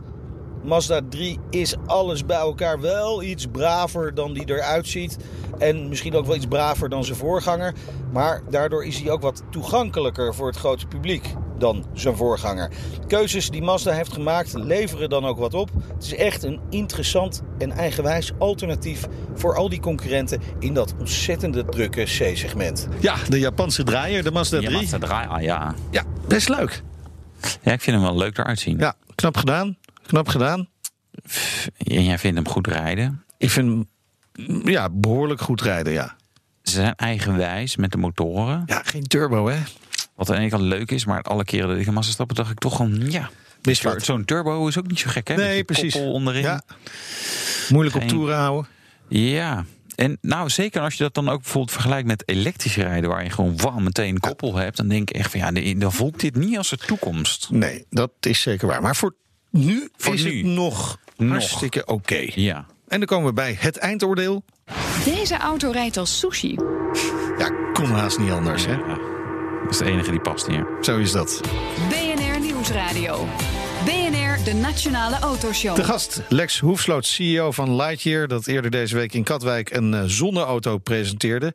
[0.63, 5.17] Mazda 3 is alles bij elkaar wel iets braver dan die eruit ziet.
[5.59, 7.75] En misschien ook wel iets braver dan zijn voorganger.
[8.13, 12.71] Maar daardoor is hij ook wat toegankelijker voor het grote publiek dan zijn voorganger.
[13.07, 15.71] Keuzes die Mazda heeft gemaakt leveren dan ook wat op.
[15.95, 21.65] Het is echt een interessant en eigenwijs alternatief voor al die concurrenten in dat ontzettende
[21.65, 22.89] drukke C-segment.
[23.01, 24.71] Ja, de Japanse draaier, de Mazda 3.
[24.71, 25.75] Ja, Mazda draaier, ja.
[25.91, 26.83] Ja, best leuk.
[27.63, 28.79] Ja, ik vind hem wel leuk eruit zien.
[28.79, 29.77] Ja, knap gedaan.
[30.07, 30.69] Knap gedaan.
[31.77, 33.25] En jij vindt hem goed rijden?
[33.39, 33.89] Ik vind hem
[34.65, 36.17] ja, behoorlijk goed rijden, ja.
[36.63, 38.63] Ze zijn eigenwijs met de motoren.
[38.67, 39.59] Ja, geen turbo, hè?
[40.21, 42.37] Wat aan de ene kant leuk is, maar alle keren dat ik een massa stappen,
[42.37, 43.31] dacht ik toch gewoon, ja.
[43.97, 45.35] Zo'n turbo is ook niet zo gek, hè?
[45.35, 45.95] Nee, precies.
[45.95, 46.43] onderin.
[46.43, 46.63] Ja.
[47.69, 48.71] Moeilijk op toeren houden.
[49.09, 49.65] Ja.
[49.95, 53.31] En nou, zeker als je dat dan ook bijvoorbeeld vergelijkt met elektrisch rijden, waar je
[53.31, 56.37] gewoon wam meteen een koppel hebt, dan denk ik echt van ja, dan voelt dit
[56.37, 57.49] niet als de toekomst.
[57.51, 58.83] Nee, dat is zeker waar.
[58.83, 59.15] Maar voor
[59.51, 60.37] nu Voor is nu.
[60.37, 61.31] het nog, Nog.
[61.31, 62.27] hartstikke oké.
[62.35, 62.67] Ja.
[62.89, 64.45] En dan komen we bij het eindoordeel.
[65.05, 66.57] Deze auto rijdt als sushi.
[67.39, 68.77] Ja, kon haast niet anders, hè?
[69.63, 70.67] Dat is de enige die past hier.
[70.81, 71.41] Zo is dat.
[71.89, 73.27] BNR Nieuwsradio.
[73.85, 75.77] BNR, de Nationale Autoshow.
[75.77, 80.03] De gast Lex Hoefsloot, CEO van Lightyear, dat eerder deze week in Katwijk een eh,
[80.07, 81.55] zonneauto presenteerde.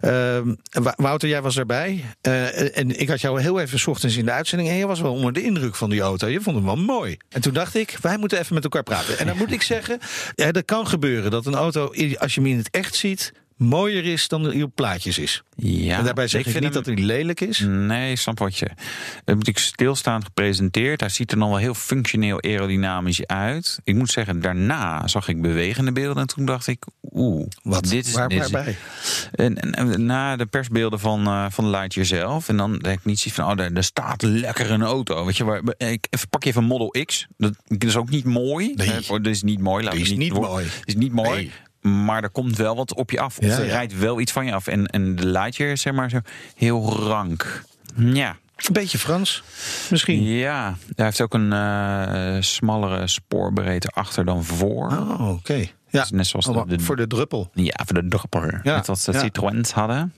[0.00, 0.54] Ehm,
[0.96, 2.04] Wouter, jij was erbij.
[2.20, 4.70] Eh, en ik had jou heel even 's ochtends in de uitzending.
[4.70, 6.26] En je was wel onder de indruk van die auto.
[6.26, 7.16] Je vond hem wel mooi.
[7.28, 9.18] En toen dacht ik, wij moeten even met elkaar praten.
[9.18, 9.98] En dan moet ik zeggen,
[10.34, 14.04] ja, dat kan gebeuren dat een auto, als je hem in het echt ziet, mooier
[14.04, 15.42] is dan die op plaatjes is.
[15.56, 17.58] Ja, en daarbij zeg ik, vind niet hem- dat hij lelijk is.
[17.66, 18.64] Nee, ik snap wat je.
[18.66, 18.74] Het
[19.14, 21.00] wordt natuurlijk stilstaand gepresenteerd.
[21.00, 23.78] Hij ziet er nog wel heel functioneel aerodynamisch uit.
[23.84, 26.22] Ik moet zeggen, daarna zag ik bewegende beelden.
[26.22, 27.84] En toen dacht ik, oeh, Wat?
[27.88, 28.76] Dit is, Waar, dit is- waarbij?
[29.32, 32.48] En, en, en na de persbeelden van, eh van Lightyear zelf.
[32.48, 35.24] En dan denk ik niet zoiets van, oh, daar, daar staat lekker een auto.
[35.24, 37.26] Weet je, waar, ik, even, pak je even Model X.
[37.36, 38.72] Dat, dat is ook niet mooi.
[38.74, 38.90] Nee.
[38.90, 39.88] Eh, Dat is niet mooi.
[39.88, 40.66] we is niet mooi.
[40.84, 41.50] is niet mooi.
[41.86, 43.38] Maar er komt wel wat op je af.
[43.38, 43.72] Of Ja, er ja.
[43.72, 44.66] rijdt wel iets van je af.
[44.66, 46.18] En, en de Lightyear is zeg maar zo
[46.56, 47.62] heel rank.
[47.96, 48.36] Ja.
[48.56, 49.42] Een beetje Frans,
[49.90, 50.22] misschien.
[50.22, 54.86] Ja, hij heeft ook een eh, smallere spoorbreedte achter dan voor.
[54.90, 55.54] Oh, oké.
[55.88, 57.50] Ja, Dus net zoals de- de- voor de druppel.
[57.54, 58.60] Ja, voor de dropper.
[58.62, 59.18] Ja, Net de ja.
[59.20, 60.14] Citroëns hadden.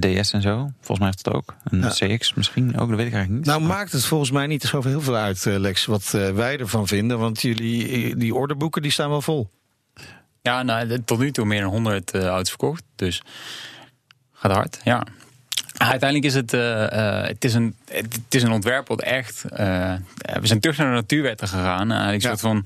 [0.00, 0.70] DS en zo.
[0.76, 1.54] Volgens mij heeft het ook.
[1.64, 1.88] Een Ja.
[2.16, 3.44] CX misschien ook, dat weet ik eigenlijk niet.
[3.46, 6.58] Nou maakt het volgens mij niet zo heel veel uit, eh, Lex, wat eh, wij
[6.58, 7.18] ervan vinden.
[7.18, 9.50] Want jullie, die orderboeken die staan wel vol.
[10.44, 12.82] Ja, nou, tot nu toe meer dan 100 eh, auto's verkocht.
[12.96, 13.22] Dus
[14.32, 15.06] gaat hard, ja.
[15.76, 19.42] Uiteindelijk is het, eh, eh, het, is een, het is een ontwerp wat echt...
[19.42, 21.90] we zijn terug naar de natuurwetten gegaan.
[21.90, 22.28] Eigenlijk Ja.
[22.28, 22.64] soort van...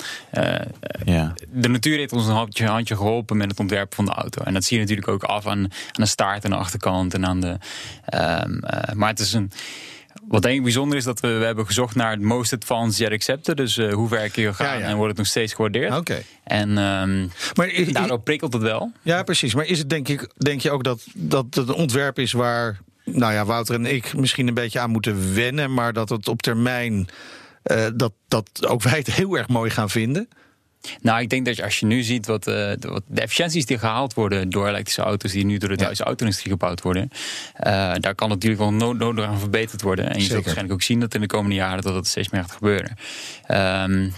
[1.04, 1.34] ja.
[1.48, 4.42] de natuur heeft ons een handje, handje geholpen met het ontwerpen van de auto.
[4.42, 7.14] En dat zie je natuurlijk ook af aan, aan de staart en de achterkant.
[7.14, 7.58] En aan de,
[8.04, 9.52] ehm, eh, maar het is een.
[10.28, 13.12] Wat denk ik bijzonder is dat we, we hebben gezocht naar het most advanced yet
[13.12, 13.56] accepted.
[13.56, 14.86] Dus uh, hoe ver kun je gaan Ja, ja.
[14.86, 15.96] en wordt het nog steeds gewaardeerd.
[15.96, 16.22] Oké.
[16.44, 18.92] En ehm, Maar i- daardoor prikkelt het wel.
[19.02, 19.54] Ja, precies.
[19.54, 22.78] Maar is het denk, ik, denk je ook dat, dat het een ontwerp is waar
[23.04, 26.42] nou ja, Wouter en ik misschien een beetje aan moeten wennen, maar dat het op
[26.42, 27.08] termijn
[27.62, 30.28] eh, dat, dat ook wij het heel erg mooi gaan vinden?
[31.00, 33.66] Nou, ik denk dat je, als je nu ziet wat, eh, de, wat de efficiënties
[33.66, 37.10] die gehaald worden door elektrische auto's, die nu door de Duitse auto-industrie gebouwd worden,
[37.54, 40.04] eh, daar kan natuurlijk wel nood, nodig aan verbeterd worden.
[40.04, 40.30] En je Zeker.
[40.30, 42.96] zult waarschijnlijk ook zien dat in de komende jaren dat het steeds meer gaat gebeuren.
[43.46, 44.08] Ehm,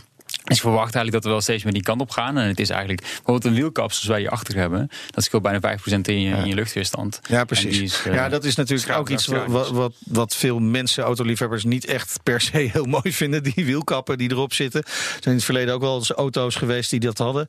[0.44, 2.38] dus ik verwacht eigenlijk dat we wel steeds meer die kant op gaan.
[2.38, 4.88] En het is eigenlijk bijvoorbeeld een wielkap zoals wij hier achter hebben.
[5.10, 7.20] Dat scheelt bijna 5% in je, in je luchtweerstand.
[7.28, 7.80] Ja, precies.
[7.80, 11.84] is, eh, ja, dat is natuurlijk ook iets wat, wat, wat veel mensen, autoliefhebbers, niet
[11.84, 13.42] echt per se heel mooi vinden.
[13.42, 14.82] Die wielkappen die erop zitten.
[14.82, 17.48] Er zijn in het verleden ook wel eens auto's geweest die dat hadden.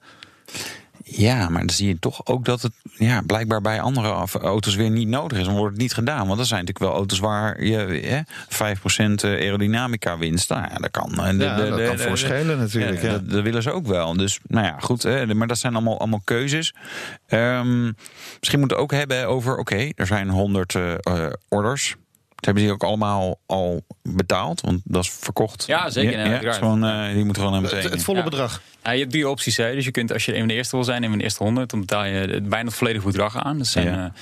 [1.04, 4.08] Ja, maar dan zie je toch ook dat het ja, blijkbaar bij andere
[4.42, 5.46] auto's weer niet nodig is.
[5.46, 6.28] Dan wordt het niet gedaan.
[6.28, 10.50] Want er zijn natuurlijk wel auto's waar je hè, 5% aerodynamica winst.
[10.50, 11.26] Nou ja, dat kan.
[11.26, 13.12] En de- Ja, de- dat de- kan de- voor schelen natuurlijk, Ja.
[13.12, 14.14] Dat, dat willen ze ook wel.
[14.18, 15.04] Dus nou ja, goed.
[15.04, 16.74] Hè, maar dat zijn allemaal, allemaal keuzes.
[17.28, 17.84] Ehm,
[18.40, 19.58] misschien moeten we het ook hebben over...
[19.58, 21.32] Oké, er zijn 100 eh, eh,
[22.42, 22.46] orders.
[22.46, 24.62] Hebben die ook allemaal al betaald?
[24.62, 25.64] Want dat is verkocht.
[25.68, 27.82] Ja, zeker, Ja, ja, gewoon, eh, die moeten gewoon meteen.
[27.82, 28.24] Het, het volle Ja.
[28.24, 28.62] bedrag.
[28.84, 29.58] Ja, je hebt drie opties.
[29.58, 29.74] Hè.
[29.74, 31.44] Dus je kunt, als je een van de eerste wil zijn, een van de eerste
[31.44, 33.58] 100, dan betaal je het- bijna het volledige bedrag aan.
[33.58, 34.14] Dat zijn Ja.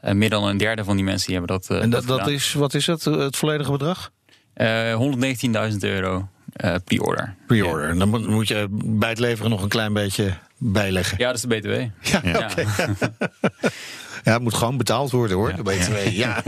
[0.00, 1.80] eh, eh, meer dan een derde van die mensen die hebben dat.
[1.82, 4.10] En dat, dat is, wat is het, het volledige bedrag?
[4.54, 7.34] Eh, 119.000 euro eh, pre-order.
[7.46, 7.88] Pre-order.
[7.88, 11.18] En Dan moet- je bij het leveren nog een klein beetje bijleggen.
[11.18, 11.70] Ja, dat is de BTW.
[12.12, 12.48] Ja, Ja.
[14.28, 15.54] Ja, het moet gewoon betaald worden hoor.
[15.56, 15.96] De BTW.
[16.18, 16.42] Ja.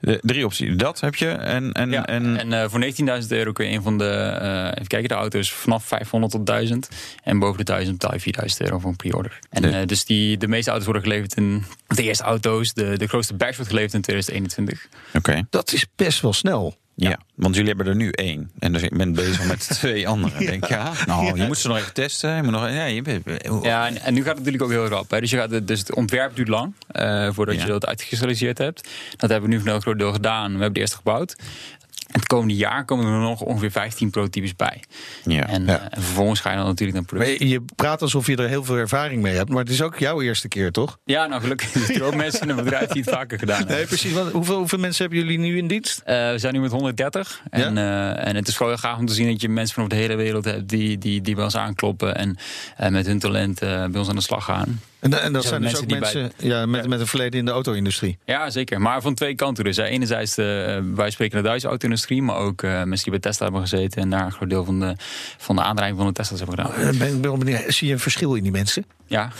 [0.00, 0.76] De, drie opties.
[0.76, 1.28] Dat heb je.
[1.28, 2.84] En, en, Ja, en, en eh, voor
[3.22, 6.46] 19.000 euro kun je een van de, eh, even kijken, de auto's vanaf 500 tot
[6.46, 6.88] 1000.
[7.24, 9.38] En boven de 1000 betaal je 4000 euro voor een pre-order.
[9.50, 9.80] En Ja.
[9.80, 13.34] eh, dus die, de meeste auto's worden geleverd in, de eerste auto's, de, de grootste
[13.34, 14.88] batch wordt geleverd in 2021.
[15.14, 15.46] Oké.
[15.50, 16.76] Dat is best wel snel.
[17.08, 17.18] Ja.
[17.34, 18.50] want jullie hebben er nu één.
[18.58, 20.44] En dus ik ben bezig met twee andere.
[20.44, 22.36] Denk je, ja, nou, je moet ze nog even testen.
[22.36, 23.24] Je moet nog, ja, je, bent-
[23.62, 25.10] Ja, en, en nu gaat het natuurlijk ook heel rap.
[25.10, 25.20] Hè.
[25.20, 28.88] Dus, je gaat, dus het ontwerp duurt lang eh, voordat je dat uitgekristalliseerd hebt.
[29.16, 30.44] Dat hebben we nu voor een groot deel gedaan.
[30.46, 31.36] We hebben de eerste gebouwd.
[32.10, 34.82] Het komende jaar komen er nog ongeveer 15 prototypes bij.
[35.24, 35.46] Ja.
[35.48, 35.78] En, Ja.
[35.78, 37.48] eh, en vervolgens ga je dan natuurlijk naar Maar productie.
[37.48, 39.48] je, je praat alsof je er heel veel ervaring mee hebt.
[39.48, 40.98] Maar het is ook jouw eerste keer, toch?
[41.04, 43.76] Ja, nou gelukkig zijn er ook mensen in het bedrijf die het vaker gedaan hebben.
[43.76, 44.12] Nee, precies.
[44.12, 46.00] Want hoeveel, hoeveel mensen hebben jullie nu in dienst?
[46.04, 47.40] Eh, we zijn nu met 130.
[47.50, 49.84] En, eh, en het is gewoon heel gaaf om te zien dat je mensen van
[49.84, 52.36] over de hele wereld hebt die, die, die bij ons aankloppen en
[52.76, 54.80] eh, met hun talent bij ons aan de slag gaan.
[55.00, 57.44] En, en dat zijn dus mensen ook bij- mensen ja, met, met een verleden in
[57.44, 58.18] de auto-industrie.
[58.24, 58.80] Ja, zeker.
[58.80, 59.76] Maar van twee kanten dus.
[59.76, 63.44] Enerzijds, de, eh, wij spreken de Duitse auto-industrie, maar ook eh, mensen die bij Tesla
[63.44, 64.94] hebben gezeten en daar een groot deel van de,
[65.38, 66.72] van de aandrijving van de Tesla's hebben gedaan.
[66.74, 68.84] Eh, Ben, ik ben wel benieuwd, zie je een verschil in die mensen?
[69.06, 69.30] Ja,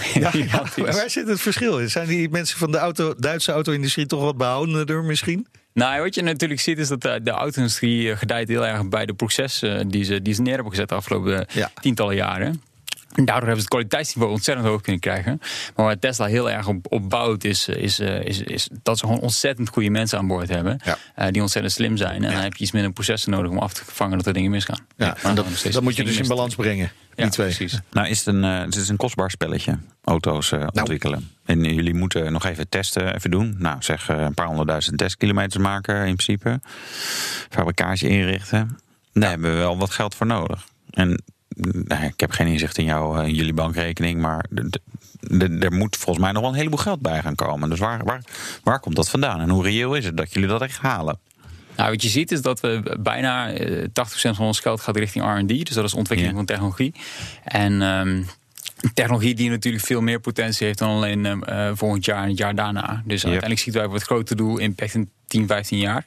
[0.77, 1.91] waar zit het verschil in?
[1.91, 5.47] Zijn die mensen van de auto, Duitse auto-industrie toch wat behoudender misschien?
[5.73, 9.15] Nou, wat je natuurlijk ziet is dat de, auto-industrie eh, gedijt heel erg bij de
[9.15, 11.71] processen die ze, die ze neer hebben gezet de afgelopen Ja.
[11.81, 12.63] tientallen jaren.
[13.15, 15.39] En daardoor hebben ze het kwaliteitsniveau ontzettend hoog kunnen krijgen.
[15.77, 19.05] Maar waar Tesla heel erg op, op bouwt, is, is, eh, is, is dat ze
[19.07, 20.81] gewoon ontzettend goede mensen aan boord hebben.
[20.85, 20.99] Ja.
[21.15, 22.25] eh, die ontzettend slim zijn.
[22.25, 24.51] En dan heb je iets minder processen nodig om af te vangen dat er dingen
[24.51, 24.87] misgaan.
[24.97, 27.47] Ja, en dat, dat moet je dus in balans brengen, Ja, die twee.
[27.47, 27.81] precies.
[27.93, 30.67] Nou, is het, een, eh, het is een kostbaar spelletje, auto's Nou.
[30.73, 31.31] ontwikkelen.
[31.45, 33.55] En jullie moeten nog even testen even doen.
[33.59, 36.61] Nou, zeg eh, een paar honderdduizend testkilometers maken in principe.
[37.49, 38.79] Fabrikage inrichten.
[39.13, 40.65] Daar hebben we wel wat geld voor nodig.
[40.91, 41.23] En
[41.61, 44.47] nou, ik heb geen inzicht in, jou, eh, in jullie bankrekening, maar
[45.61, 47.71] er moet volgens mij nog wel een heleboel geld bij gaan komen.
[47.71, 48.25] Dus waar, waar,
[48.63, 49.41] waar komt dat vandaan?
[49.41, 51.19] En hoe reëel is het dat jullie dat echt halen?
[51.77, 55.25] Nou, wat je ziet is dat we bijna eh, 80% van ons geld gaat richting
[55.25, 55.49] R&D.
[55.49, 56.95] Dus dat is ontwikkeling van technologie.
[57.45, 58.23] En ehm,
[58.95, 62.39] technologie die natuurlijk veel meer potentie heeft dan alleen eh, eh, volgend jaar en het
[62.39, 63.03] jaar daarna.
[63.05, 66.07] Dus uiteindelijk ziet wij voor het grote doel impact in 10, 15 jaar.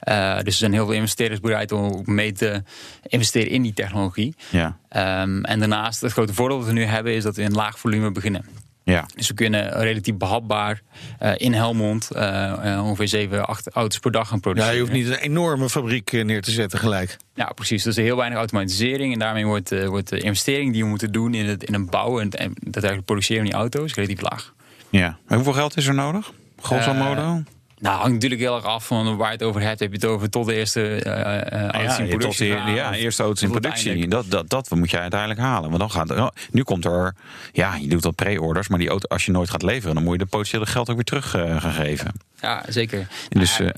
[0.00, 2.62] Eh, dus er zijn heel veel investeerders bereid om mee te
[3.02, 4.34] investeren in die technologie.
[4.50, 7.52] Ja, Ehm, en daarnaast, het grote voordeel dat we nu hebben, is dat we in
[7.52, 8.44] laag volume beginnen.
[8.84, 9.06] ja.
[9.14, 10.82] Dus we kunnen relatief behapbaar
[11.18, 14.74] eh, in Helmond eh, ongeveer 7, 8 auto's per dag gaan Ja, produceren.
[14.74, 17.16] je hoeft niet een enorme fabriek neer te zetten gelijk.
[17.34, 17.82] Ja, precies.
[17.82, 19.12] Dus er is heel weinig automatisering.
[19.12, 21.90] En daarmee wordt, eh, wordt de investering die we moeten doen in het, in het
[21.90, 24.54] bouwen en, en dat eigenlijk produceren van die auto's relatief laag.
[24.90, 25.18] ja.
[25.28, 26.32] En hoeveel geld is er nodig?
[26.62, 27.42] Grosso modo?
[27.80, 29.80] Nou, hangt natuurlijk heel erg af van waar je het over hebt.
[29.80, 33.22] Heb je het over tot de eerste in ja, tot productie de, ja, of eerste
[33.22, 34.08] auto's in productie.
[34.08, 35.68] Dat, dat, dat moet je uiteindelijk halen.
[35.68, 37.14] Want dan gaat er, nu komt er,
[37.52, 40.12] ja, je doet dat pre-orders, maar die auto, als je nooit gaat leveren, dan moet
[40.12, 42.12] je de potentiële geld ook weer terug gaan geven.
[42.40, 43.06] Ja, zeker.
[43.28, 43.70] Dus, Nou,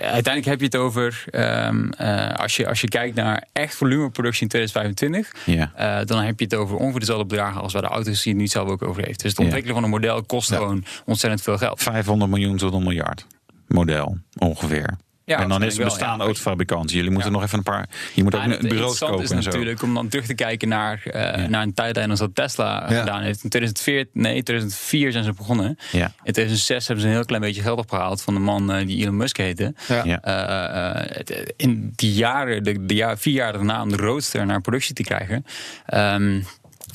[0.00, 4.42] uiteindelijk heb je het over, ehm, eh, als, je, als je kijkt naar echt volumeproductie
[4.42, 5.72] in 2025, Ja.
[6.00, 8.50] eh, dan heb je het over ongeveer dezelfde bedragen als waar de auto's die niet
[8.50, 9.20] zelf ook over heeft.
[9.22, 10.56] Dus het ontwikkelen van een model kost Ja.
[10.56, 11.82] gewoon ontzettend veel geld.
[11.82, 13.26] 500 miljoen tot een miljard
[13.66, 14.96] model, ongeveer.
[15.38, 16.24] En dan is het wel, bestaande ja.
[16.24, 16.96] autofabrikanten.
[16.96, 17.88] Jullie moeten nog even een paar.
[18.14, 19.50] Je moet ook en een interessante kopen en is zo.
[19.50, 23.22] natuurlijk om dan terug te kijken naar, eh, naar een tijdlijn als dat Tesla gedaan
[23.22, 23.42] heeft.
[23.42, 25.78] In 2004, nee, 2004 zijn ze begonnen.
[25.92, 26.04] Ja.
[26.04, 29.02] In 2006 hebben ze een heel klein beetje geld opgehaald van de man eh, die
[29.02, 29.74] Elon Musk heette.
[29.86, 34.94] Eh, in die jaren, de, de jaar, vier jaar daarna, om de Roadster naar productie
[34.94, 35.46] te krijgen,
[35.86, 36.40] ehm,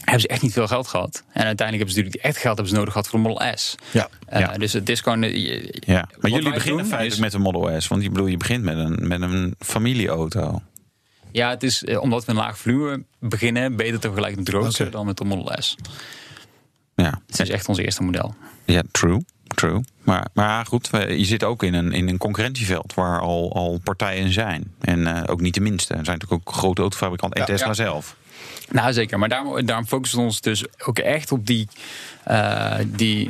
[0.05, 1.23] hebben ze echt niet veel geld gehad.
[1.33, 3.75] En uiteindelijk hebben ze natuurlijk echt geld hebben ze nodig gehad voor de Model S.
[3.91, 4.09] Ja.
[4.27, 4.57] Eh, Ja.
[4.57, 5.23] Dus het is gewoon.
[5.23, 7.87] eh, je- Ja, maar jullie beginnen feitelijk met een Model S.
[7.87, 10.61] Want je, bedoel, je begint met een, met een familieauto.
[11.31, 14.51] Ja, het is eh, omdat we een laag volume beginnen, beter te vergelijken met de
[14.51, 14.95] Roadster Oké.
[14.95, 15.75] dan met de Model S.
[16.95, 18.35] Ja, Het is echt ons eerste model.
[18.65, 19.25] ja true.
[19.47, 19.81] True.
[20.03, 24.31] Maar, maar goed, je zit ook in een, in een concurrentieveld waar al, al partijen
[24.31, 24.73] zijn.
[24.81, 25.93] En ook niet de minste.
[25.93, 27.73] Er zijn natuurlijk ook grote autofabrikanten en Ja, Tesla ja.
[27.73, 28.15] zelf.
[28.71, 29.19] Nou, zeker.
[29.19, 31.67] Maar daarom, daarom focussen we ons dus ook echt op die.
[32.23, 33.29] eh, die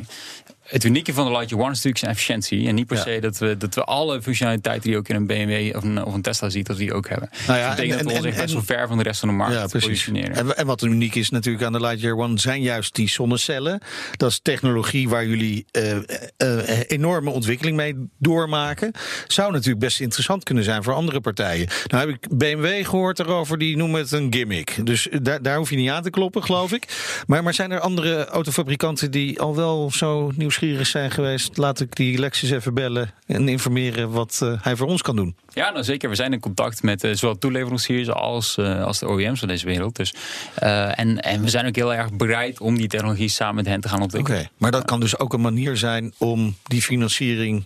[0.65, 2.67] het unieke van de Lightyear One is natuurlijk zijn efficiëntie.
[2.67, 3.03] En niet per Ja.
[3.03, 6.03] se dat we, dat we alle functionaliteiten die je ook in een BMW of een,
[6.03, 7.29] of een Tesla ziet, dat we die ook hebben.
[7.47, 9.29] Nou ja, dat betekent en- dat we ons best wel ver van de rest van
[9.29, 10.35] de markt Ja, positioneren.
[10.35, 13.79] En, en wat uniek is natuurlijk aan de Lightyear One zijn juist die zonnecellen.
[14.11, 15.95] Dat is technologie waar jullie eh,
[16.37, 18.91] eh, enorme ontwikkeling mee doormaken.
[19.27, 21.67] Zou natuurlijk best interessant kunnen zijn voor andere partijen.
[21.87, 24.77] Nou heb ik BMW gehoord erover, die noemen het een gimmick.
[24.83, 26.87] Dus daar, daar hoef je niet aan te kloppen, geloof ik.
[27.27, 30.31] Maar, maar zijn er andere autofabrikanten die al wel zo
[30.61, 31.57] nieuwsgierig zijn geweest?
[31.57, 35.35] Laat ik die Lexus even bellen en informeren wat eh, hij voor ons kan doen.
[35.53, 36.09] Ja, nou zeker.
[36.09, 39.65] We zijn in contact met eh, zowel toeleveranciers als, eh, als de OEM's van deze
[39.65, 39.95] wereld.
[39.95, 40.13] Dus,
[40.55, 43.87] en, en we zijn ook heel erg bereid om die technologie samen met hen te
[43.87, 44.49] gaan Oké, ontwikkelen.
[44.57, 47.63] maar dat kan dus ook een manier zijn om die financiering